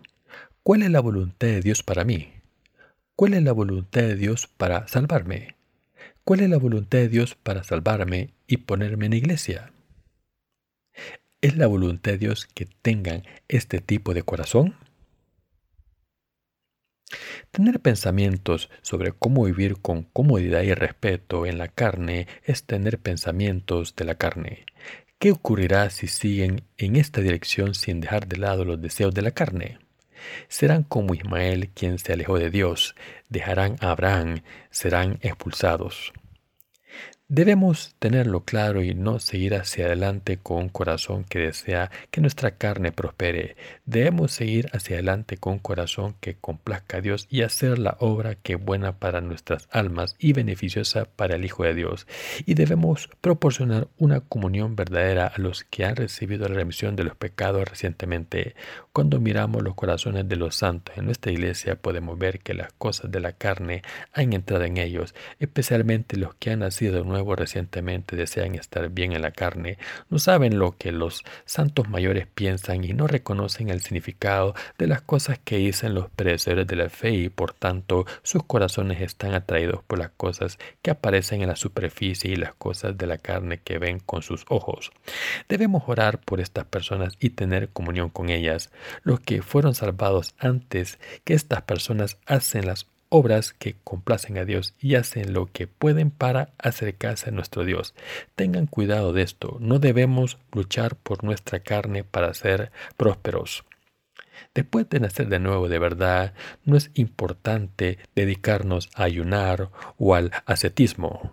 ¿Cuál 0.62 0.82
es 0.82 0.90
la 0.90 1.00
voluntad 1.00 1.48
de 1.48 1.60
Dios 1.60 1.82
para 1.82 2.04
mí? 2.04 2.32
¿Cuál 3.16 3.34
es 3.34 3.42
la 3.42 3.52
voluntad 3.52 4.02
de 4.02 4.16
Dios 4.16 4.46
para 4.46 4.88
salvarme? 4.88 5.56
¿Cuál 6.26 6.40
es 6.40 6.48
la 6.48 6.56
voluntad 6.56 7.00
de 7.00 7.10
Dios 7.10 7.34
para 7.34 7.64
salvarme 7.64 8.30
y 8.46 8.56
ponerme 8.56 9.04
en 9.04 9.12
iglesia? 9.12 9.74
¿Es 11.42 11.58
la 11.58 11.66
voluntad 11.66 12.12
de 12.12 12.18
Dios 12.18 12.46
que 12.46 12.64
tengan 12.64 13.24
este 13.46 13.82
tipo 13.82 14.14
de 14.14 14.22
corazón? 14.22 14.74
Tener 17.50 17.78
pensamientos 17.80 18.70
sobre 18.80 19.12
cómo 19.12 19.44
vivir 19.44 19.82
con 19.82 20.04
comodidad 20.04 20.62
y 20.62 20.72
respeto 20.72 21.44
en 21.44 21.58
la 21.58 21.68
carne 21.68 22.26
es 22.42 22.64
tener 22.64 22.98
pensamientos 22.98 23.94
de 23.94 24.06
la 24.06 24.14
carne. 24.14 24.64
¿Qué 25.18 25.30
ocurrirá 25.30 25.90
si 25.90 26.08
siguen 26.08 26.62
en 26.78 26.96
esta 26.96 27.20
dirección 27.20 27.74
sin 27.74 28.00
dejar 28.00 28.28
de 28.28 28.38
lado 28.38 28.64
los 28.64 28.80
deseos 28.80 29.12
de 29.12 29.20
la 29.20 29.32
carne? 29.32 29.83
Serán 30.48 30.82
como 30.82 31.14
Ismael 31.14 31.70
quien 31.70 31.98
se 31.98 32.12
alejó 32.12 32.38
de 32.38 32.50
Dios, 32.50 32.94
dejarán 33.28 33.76
a 33.80 33.90
Abraham, 33.90 34.42
serán 34.70 35.18
expulsados. 35.22 36.12
Debemos 37.28 37.96
tenerlo 38.00 38.44
claro 38.44 38.82
y 38.82 38.94
no 38.94 39.18
seguir 39.18 39.54
hacia 39.54 39.86
adelante 39.86 40.36
con 40.36 40.58
un 40.58 40.68
corazón 40.68 41.24
que 41.24 41.38
desea 41.38 41.90
que 42.10 42.20
nuestra 42.20 42.58
carne 42.58 42.92
prospere. 42.92 43.56
Debemos 43.86 44.32
seguir 44.32 44.68
hacia 44.74 44.96
adelante 44.96 45.38
con 45.38 45.54
un 45.54 45.58
corazón 45.58 46.16
que 46.20 46.36
complazca 46.36 46.98
a 46.98 47.00
Dios 47.00 47.26
y 47.30 47.40
hacer 47.40 47.78
la 47.78 47.96
obra 47.98 48.34
que 48.34 48.52
es 48.52 48.62
buena 48.62 48.98
para 48.98 49.22
nuestras 49.22 49.68
almas 49.70 50.16
y 50.18 50.34
beneficiosa 50.34 51.06
para 51.06 51.36
el 51.36 51.46
Hijo 51.46 51.64
de 51.64 51.72
Dios. 51.72 52.06
Y 52.44 52.54
debemos 52.54 53.08
proporcionar 53.22 53.88
una 53.96 54.20
comunión 54.20 54.76
verdadera 54.76 55.26
a 55.26 55.40
los 55.40 55.64
que 55.64 55.86
han 55.86 55.96
recibido 55.96 56.46
la 56.46 56.56
remisión 56.56 56.94
de 56.94 57.04
los 57.04 57.16
pecados 57.16 57.66
recientemente. 57.66 58.54
Cuando 58.94 59.18
miramos 59.18 59.64
los 59.64 59.74
corazones 59.74 60.28
de 60.28 60.36
los 60.36 60.54
santos 60.54 60.96
en 60.96 61.06
nuestra 61.06 61.32
iglesia 61.32 61.74
podemos 61.74 62.16
ver 62.16 62.38
que 62.38 62.54
las 62.54 62.72
cosas 62.74 63.10
de 63.10 63.18
la 63.18 63.32
carne 63.32 63.82
han 64.12 64.32
entrado 64.32 64.62
en 64.62 64.76
ellos, 64.76 65.16
especialmente 65.40 66.16
los 66.16 66.36
que 66.36 66.52
han 66.52 66.60
nacido 66.60 67.02
nuevo 67.02 67.34
recientemente 67.34 68.14
desean 68.14 68.54
estar 68.54 68.88
bien 68.90 69.10
en 69.10 69.22
la 69.22 69.32
carne, 69.32 69.78
no 70.10 70.20
saben 70.20 70.60
lo 70.60 70.78
que 70.78 70.92
los 70.92 71.24
santos 71.44 71.88
mayores 71.88 72.28
piensan 72.32 72.84
y 72.84 72.92
no 72.92 73.08
reconocen 73.08 73.68
el 73.68 73.80
significado 73.80 74.54
de 74.78 74.86
las 74.86 75.02
cosas 75.02 75.40
que 75.42 75.56
dicen 75.56 75.92
los 75.94 76.08
predecesores 76.10 76.68
de 76.68 76.76
la 76.76 76.88
fe 76.88 77.10
y 77.10 77.28
por 77.30 77.52
tanto 77.52 78.06
sus 78.22 78.44
corazones 78.44 79.00
están 79.00 79.34
atraídos 79.34 79.82
por 79.82 79.98
las 79.98 80.10
cosas 80.10 80.56
que 80.82 80.92
aparecen 80.92 81.42
en 81.42 81.48
la 81.48 81.56
superficie 81.56 82.30
y 82.30 82.36
las 82.36 82.54
cosas 82.54 82.96
de 82.96 83.08
la 83.08 83.18
carne 83.18 83.58
que 83.58 83.78
ven 83.78 83.98
con 83.98 84.22
sus 84.22 84.44
ojos. 84.48 84.92
Debemos 85.48 85.82
orar 85.88 86.18
por 86.18 86.38
estas 86.38 86.64
personas 86.64 87.16
y 87.18 87.30
tener 87.30 87.70
comunión 87.70 88.08
con 88.08 88.30
ellas. 88.30 88.70
Los 89.02 89.20
que 89.20 89.42
fueron 89.42 89.74
salvados 89.74 90.34
antes 90.38 90.98
que 91.24 91.34
estas 91.34 91.62
personas 91.62 92.18
hacen 92.26 92.66
las 92.66 92.86
obras 93.08 93.52
que 93.52 93.76
complacen 93.84 94.38
a 94.38 94.44
Dios 94.44 94.74
y 94.80 94.96
hacen 94.96 95.32
lo 95.32 95.46
que 95.46 95.68
pueden 95.68 96.10
para 96.10 96.52
acercarse 96.58 97.30
a 97.30 97.32
nuestro 97.32 97.64
Dios. 97.64 97.94
Tengan 98.34 98.66
cuidado 98.66 99.12
de 99.12 99.22
esto, 99.22 99.56
no 99.60 99.78
debemos 99.78 100.38
luchar 100.52 100.96
por 100.96 101.22
nuestra 101.22 101.60
carne 101.60 102.02
para 102.02 102.34
ser 102.34 102.72
prósperos. 102.96 103.64
Después 104.52 104.88
de 104.88 104.98
nacer 105.00 105.28
de 105.28 105.38
nuevo 105.38 105.68
de 105.68 105.78
verdad, 105.78 106.34
no 106.64 106.76
es 106.76 106.90
importante 106.94 107.98
dedicarnos 108.16 108.90
a 108.94 109.04
ayunar 109.04 109.70
o 109.96 110.16
al 110.16 110.32
ascetismo. 110.44 111.32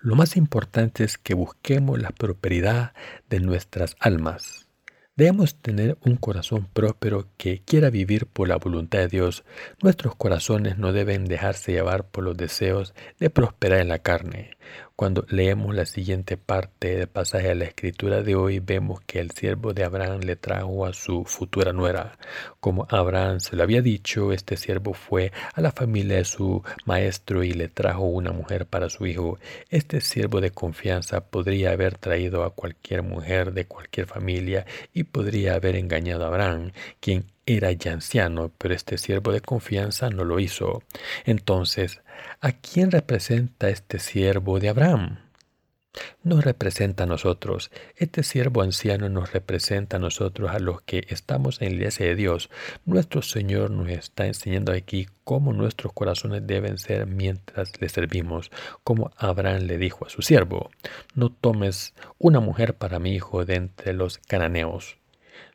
Lo 0.00 0.14
más 0.14 0.36
importante 0.36 1.04
es 1.04 1.18
que 1.18 1.34
busquemos 1.34 1.98
la 1.98 2.10
prosperidad 2.10 2.92
de 3.30 3.40
nuestras 3.40 3.96
almas. 3.98 4.67
Debemos 5.18 5.56
tener 5.56 5.98
un 6.04 6.14
corazón 6.14 6.68
próspero 6.72 7.26
que 7.38 7.60
quiera 7.64 7.90
vivir 7.90 8.26
por 8.26 8.46
la 8.46 8.54
voluntad 8.54 9.00
de 9.00 9.08
Dios. 9.08 9.42
Nuestros 9.82 10.14
corazones 10.14 10.78
no 10.78 10.92
deben 10.92 11.24
dejarse 11.24 11.72
llevar 11.72 12.06
por 12.06 12.22
los 12.22 12.36
deseos 12.36 12.94
de 13.18 13.28
prosperar 13.28 13.80
en 13.80 13.88
la 13.88 13.98
carne. 13.98 14.52
Cuando 14.98 15.24
leemos 15.28 15.76
la 15.76 15.86
siguiente 15.86 16.36
parte 16.36 16.96
del 16.96 17.06
pasaje 17.06 17.46
de 17.46 17.54
la 17.54 17.66
escritura 17.66 18.20
de 18.24 18.34
hoy, 18.34 18.58
vemos 18.58 19.00
que 19.02 19.20
el 19.20 19.30
siervo 19.30 19.72
de 19.72 19.84
Abraham 19.84 20.22
le 20.22 20.34
trajo 20.34 20.86
a 20.86 20.92
su 20.92 21.24
futura 21.24 21.72
nuera. 21.72 22.18
Como 22.58 22.84
Abraham 22.90 23.38
se 23.38 23.54
lo 23.54 23.62
había 23.62 23.80
dicho, 23.80 24.32
este 24.32 24.56
siervo 24.56 24.94
fue 24.94 25.30
a 25.54 25.60
la 25.60 25.70
familia 25.70 26.16
de 26.16 26.24
su 26.24 26.64
maestro 26.84 27.44
y 27.44 27.52
le 27.52 27.68
trajo 27.68 28.06
una 28.06 28.32
mujer 28.32 28.66
para 28.66 28.90
su 28.90 29.06
hijo. 29.06 29.38
Este 29.70 30.00
siervo 30.00 30.40
de 30.40 30.50
confianza 30.50 31.20
podría 31.20 31.70
haber 31.70 31.96
traído 31.96 32.42
a 32.42 32.50
cualquier 32.50 33.04
mujer 33.04 33.52
de 33.52 33.66
cualquier 33.66 34.08
familia 34.08 34.66
y 34.92 35.04
podría 35.04 35.54
haber 35.54 35.76
engañado 35.76 36.24
a 36.24 36.26
Abraham, 36.26 36.72
quien 36.98 37.26
era 37.46 37.70
ya 37.70 37.92
anciano, 37.92 38.50
pero 38.58 38.74
este 38.74 38.98
siervo 38.98 39.30
de 39.30 39.42
confianza 39.42 40.10
no 40.10 40.24
lo 40.24 40.40
hizo. 40.40 40.82
Entonces, 41.24 42.00
¿a 42.40 42.52
quién 42.52 42.90
representa 42.90 43.68
este 43.68 43.98
siervo 43.98 44.60
de 44.60 44.68
Abraham? 44.68 45.18
nos 46.22 46.44
representa 46.44 47.04
a 47.04 47.06
nosotros. 47.06 47.70
Este 47.96 48.22
siervo 48.22 48.62
anciano 48.62 49.08
nos 49.08 49.32
representa 49.32 49.96
a 49.96 50.00
nosotros, 50.00 50.50
a 50.50 50.58
los 50.58 50.82
que 50.82 51.04
estamos 51.08 51.60
en 51.60 51.70
la 51.70 51.74
iglesia 51.74 52.06
de 52.06 52.14
Dios. 52.14 52.50
Nuestro 52.84 53.22
Señor 53.22 53.70
nos 53.70 53.88
está 53.88 54.26
enseñando 54.26 54.72
aquí 54.72 55.08
cómo 55.24 55.52
nuestros 55.52 55.92
corazones 55.92 56.46
deben 56.46 56.78
ser 56.78 57.06
mientras 57.06 57.80
le 57.80 57.88
servimos, 57.88 58.50
como 58.84 59.10
Abraham 59.16 59.62
le 59.62 59.78
dijo 59.78 60.06
a 60.06 60.10
su 60.10 60.22
siervo, 60.22 60.70
no 61.14 61.30
tomes 61.30 61.94
una 62.18 62.40
mujer 62.40 62.74
para 62.74 62.98
mi 62.98 63.14
hijo 63.14 63.44
de 63.44 63.56
entre 63.56 63.92
los 63.92 64.18
cananeos. 64.18 64.96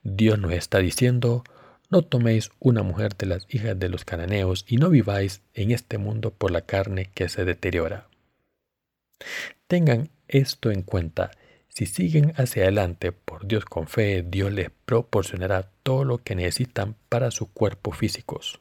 Dios 0.04 0.40
nos 0.40 0.52
está 0.54 0.80
diciendo, 0.80 1.44
no 1.90 2.02
toméis 2.02 2.50
una 2.60 2.84
mujer 2.84 3.16
de 3.18 3.28
las 3.28 3.46
hijas 3.50 3.78
de 3.78 3.90
los 3.90 4.06
cananeos 4.06 4.66
y 4.68 4.78
no 4.78 4.90
viváis 4.90 5.42
en 5.54 5.72
este 5.72 5.98
mundo 5.98 6.32
por 6.32 6.52
la 6.52 6.62
carne 6.62 7.10
que 7.14 7.30
se 7.30 7.46
deteriora. 7.46 8.08
Tengan 9.68 10.10
esto 10.28 10.72
en 10.72 10.82
cuenta. 10.82 11.32
Si 11.68 11.86
siguen 11.86 12.34
hacia 12.36 12.64
adelante 12.64 13.12
por 13.12 13.48
Dios 13.48 13.66
con 13.66 13.88
fe, 13.88 14.24
Dios 14.28 14.52
les 14.52 14.70
proporcionará 14.86 15.72
todo 15.84 16.04
lo 16.04 16.18
que 16.20 16.36
necesitan 16.36 16.96
para 17.10 17.32
sus 17.32 17.50
cuerpos 17.50 17.98
físicos. 17.98 18.60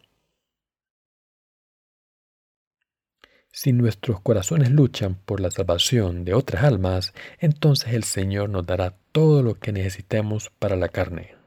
Si 3.54 3.74
nuestros 3.74 4.20
corazones 4.20 4.70
luchan 4.70 5.14
por 5.14 5.40
la 5.40 5.50
salvación 5.50 6.24
de 6.24 6.32
otras 6.32 6.64
almas, 6.64 7.12
entonces 7.38 7.92
el 7.92 8.04
Señor 8.04 8.48
nos 8.48 8.64
dará 8.64 8.96
todo 9.12 9.42
lo 9.42 9.56
que 9.56 9.72
necesitemos 9.72 10.50
para 10.58 10.74
la 10.74 10.88
carne. 10.88 11.41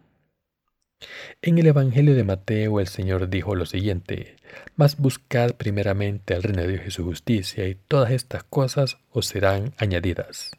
En 1.41 1.58
el 1.58 1.67
Evangelio 1.67 2.15
de 2.15 2.23
Mateo 2.23 2.79
el 2.79 2.88
Señor 2.88 3.29
dijo 3.29 3.55
lo 3.55 3.65
siguiente, 3.65 4.36
Mas 4.75 4.97
buscad 4.97 5.51
primeramente 5.55 6.34
al 6.34 6.43
reino 6.43 6.62
de 6.62 6.69
Dios 6.69 6.88
y 6.88 6.91
su 6.91 7.03
justicia, 7.03 7.67
y 7.67 7.75
todas 7.75 8.12
estas 8.12 8.43
cosas 8.43 8.97
os 9.12 9.27
serán 9.27 9.73
añadidas. 9.77 10.51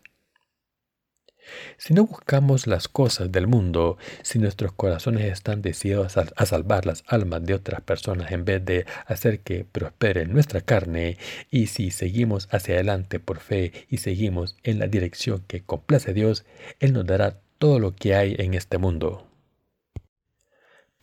Si 1.77 1.95
no 1.95 2.07
buscamos 2.07 2.67
las 2.67 2.89
cosas 2.89 3.31
del 3.31 3.47
mundo, 3.47 3.99
si 4.23 4.39
nuestros 4.39 4.73
corazones 4.73 5.25
están 5.33 5.63
decididos 5.63 6.17
a, 6.17 6.47
salvar 6.47 6.87
las 6.87 7.05
almas 7.07 7.45
de 7.45 7.55
otras 7.55 7.81
personas 7.81 8.33
en 8.33 8.45
vez 8.45 8.65
de 8.65 8.85
hacer 9.07 9.41
que 9.41 9.65
prospere 9.65 10.27
nuestra 10.27 10.61
carne, 10.61 11.19
y 11.51 11.69
si 11.69 11.91
seguimos 11.91 12.49
hacia 12.51 12.75
adelante 12.75 13.21
por 13.21 13.39
fe 13.41 13.73
y 13.89 13.99
seguimos 13.99 14.57
en 14.63 14.79
la 14.79 14.89
dirección 14.89 15.43
que 15.47 15.63
complace 15.63 16.11
a 16.11 16.15
Dios, 16.15 16.45
Él 16.81 16.93
nos 16.93 17.07
dará 17.07 17.41
todo 17.59 17.79
lo 17.79 17.95
que 17.95 18.15
hay 18.15 18.35
en 18.39 18.55
este 18.55 18.79
mundo. 18.79 19.27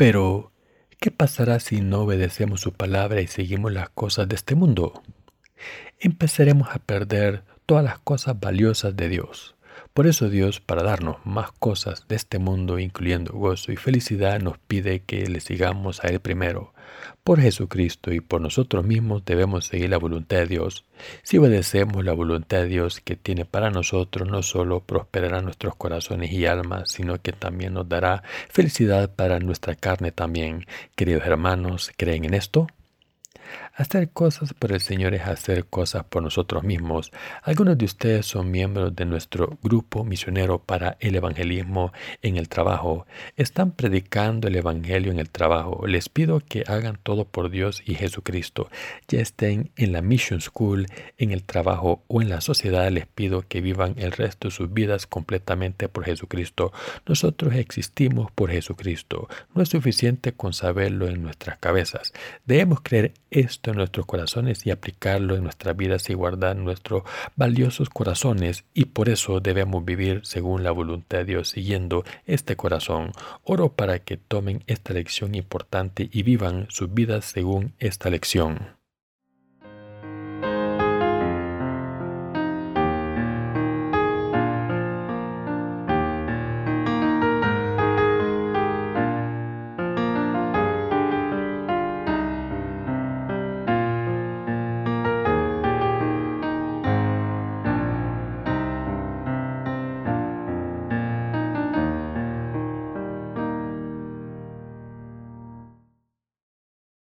Pero, 0.05 0.51
¿qué 0.99 1.11
pasará 1.11 1.61
si 1.61 1.79
no 1.79 2.01
obedecemos 2.01 2.59
su 2.59 2.73
palabra 2.73 3.21
y 3.21 3.27
seguimos 3.27 3.71
las 3.71 3.87
cosas 3.87 4.27
de 4.27 4.35
este 4.35 4.53
mundo? 4.53 5.01
Empezaremos 5.97 6.67
a 6.75 6.79
perder 6.79 7.45
todas 7.65 7.85
las 7.85 7.99
cosas 7.99 8.37
valiosas 8.37 8.97
de 8.97 9.07
Dios. 9.07 9.55
Por 9.93 10.05
eso 10.05 10.27
Dios, 10.27 10.59
para 10.59 10.83
darnos 10.83 11.25
más 11.25 11.53
cosas 11.53 12.05
de 12.09 12.17
este 12.17 12.37
mundo, 12.37 12.79
incluyendo 12.79 13.31
gozo 13.31 13.71
y 13.71 13.77
felicidad, 13.77 14.41
nos 14.41 14.57
pide 14.57 15.03
que 15.03 15.25
le 15.27 15.39
sigamos 15.39 16.03
a 16.03 16.07
Él 16.07 16.19
primero. 16.19 16.73
Por 17.23 17.39
Jesucristo 17.39 18.11
y 18.11 18.19
por 18.19 18.41
nosotros 18.41 18.85
mismos 18.85 19.23
debemos 19.25 19.65
seguir 19.65 19.89
la 19.89 19.97
voluntad 19.97 20.37
de 20.37 20.47
Dios. 20.47 20.85
Si 21.21 21.37
obedecemos 21.37 22.03
la 22.03 22.13
voluntad 22.13 22.57
de 22.57 22.67
Dios 22.67 22.99
que 22.99 23.15
tiene 23.15 23.45
para 23.45 23.69
nosotros, 23.69 24.27
no 24.27 24.43
solo 24.43 24.81
prosperará 24.81 25.41
nuestros 25.41 25.75
corazones 25.75 26.31
y 26.31 26.45
almas, 26.45 26.91
sino 26.91 27.21
que 27.21 27.31
también 27.31 27.73
nos 27.73 27.87
dará 27.87 28.23
felicidad 28.49 29.13
para 29.15 29.39
nuestra 29.39 29.75
carne 29.75 30.11
también. 30.11 30.65
Queridos 30.95 31.25
hermanos, 31.25 31.91
¿creen 31.95 32.25
en 32.25 32.33
esto? 32.33 32.67
Hacer 33.75 34.11
cosas 34.11 34.53
por 34.53 34.71
el 34.71 34.81
Señor 34.81 35.15
es 35.15 35.23
hacer 35.23 35.65
cosas 35.65 36.03
por 36.03 36.21
nosotros 36.21 36.63
mismos. 36.63 37.11
Algunos 37.41 37.75
de 37.75 37.85
ustedes 37.85 38.27
son 38.27 38.51
miembros 38.51 38.95
de 38.95 39.05
nuestro 39.05 39.57
grupo 39.63 40.03
misionero 40.03 40.59
para 40.59 40.95
el 40.99 41.15
evangelismo 41.15 41.91
en 42.21 42.37
el 42.37 42.49
trabajo. 42.49 43.07
Están 43.35 43.71
predicando 43.71 44.47
el 44.47 44.57
evangelio 44.57 45.11
en 45.11 45.19
el 45.19 45.31
trabajo. 45.31 45.87
Les 45.87 46.07
pido 46.07 46.39
que 46.39 46.63
hagan 46.67 46.99
todo 47.01 47.25
por 47.25 47.49
Dios 47.49 47.81
y 47.83 47.95
Jesucristo. 47.95 48.69
Ya 49.07 49.21
estén 49.21 49.71
en 49.75 49.91
la 49.91 50.03
Mission 50.03 50.39
School, 50.39 50.85
en 51.17 51.31
el 51.31 51.43
trabajo 51.43 52.03
o 52.07 52.21
en 52.21 52.29
la 52.29 52.41
sociedad, 52.41 52.91
les 52.91 53.07
pido 53.07 53.41
que 53.47 53.61
vivan 53.61 53.95
el 53.97 54.11
resto 54.11 54.49
de 54.49 54.53
sus 54.53 54.71
vidas 54.71 55.07
completamente 55.07 55.89
por 55.89 56.05
Jesucristo. 56.05 56.71
Nosotros 57.07 57.55
existimos 57.55 58.31
por 58.31 58.51
Jesucristo. 58.51 59.27
No 59.55 59.63
es 59.63 59.69
suficiente 59.69 60.33
con 60.33 60.53
saberlo 60.53 61.07
en 61.07 61.23
nuestras 61.23 61.57
cabezas. 61.57 62.13
Debemos 62.45 62.81
creer 62.83 63.13
esto 63.39 63.71
en 63.71 63.77
nuestros 63.77 64.05
corazones 64.05 64.65
y 64.65 64.71
aplicarlo 64.71 65.35
en 65.35 65.43
nuestras 65.43 65.75
vidas 65.75 66.09
y 66.09 66.13
guardar 66.13 66.55
nuestros 66.55 67.03
valiosos 67.35 67.89
corazones 67.89 68.65
y 68.73 68.85
por 68.85 69.09
eso 69.09 69.39
debemos 69.39 69.83
vivir 69.85 70.21
según 70.23 70.63
la 70.63 70.71
voluntad 70.71 71.19
de 71.19 71.25
Dios 71.25 71.49
siguiendo 71.49 72.03
este 72.25 72.55
corazón. 72.55 73.11
Oro 73.43 73.73
para 73.73 73.99
que 73.99 74.17
tomen 74.17 74.63
esta 74.67 74.93
lección 74.93 75.35
importante 75.35 76.09
y 76.11 76.23
vivan 76.23 76.67
sus 76.69 76.93
vidas 76.93 77.25
según 77.25 77.73
esta 77.79 78.09
lección. 78.09 78.82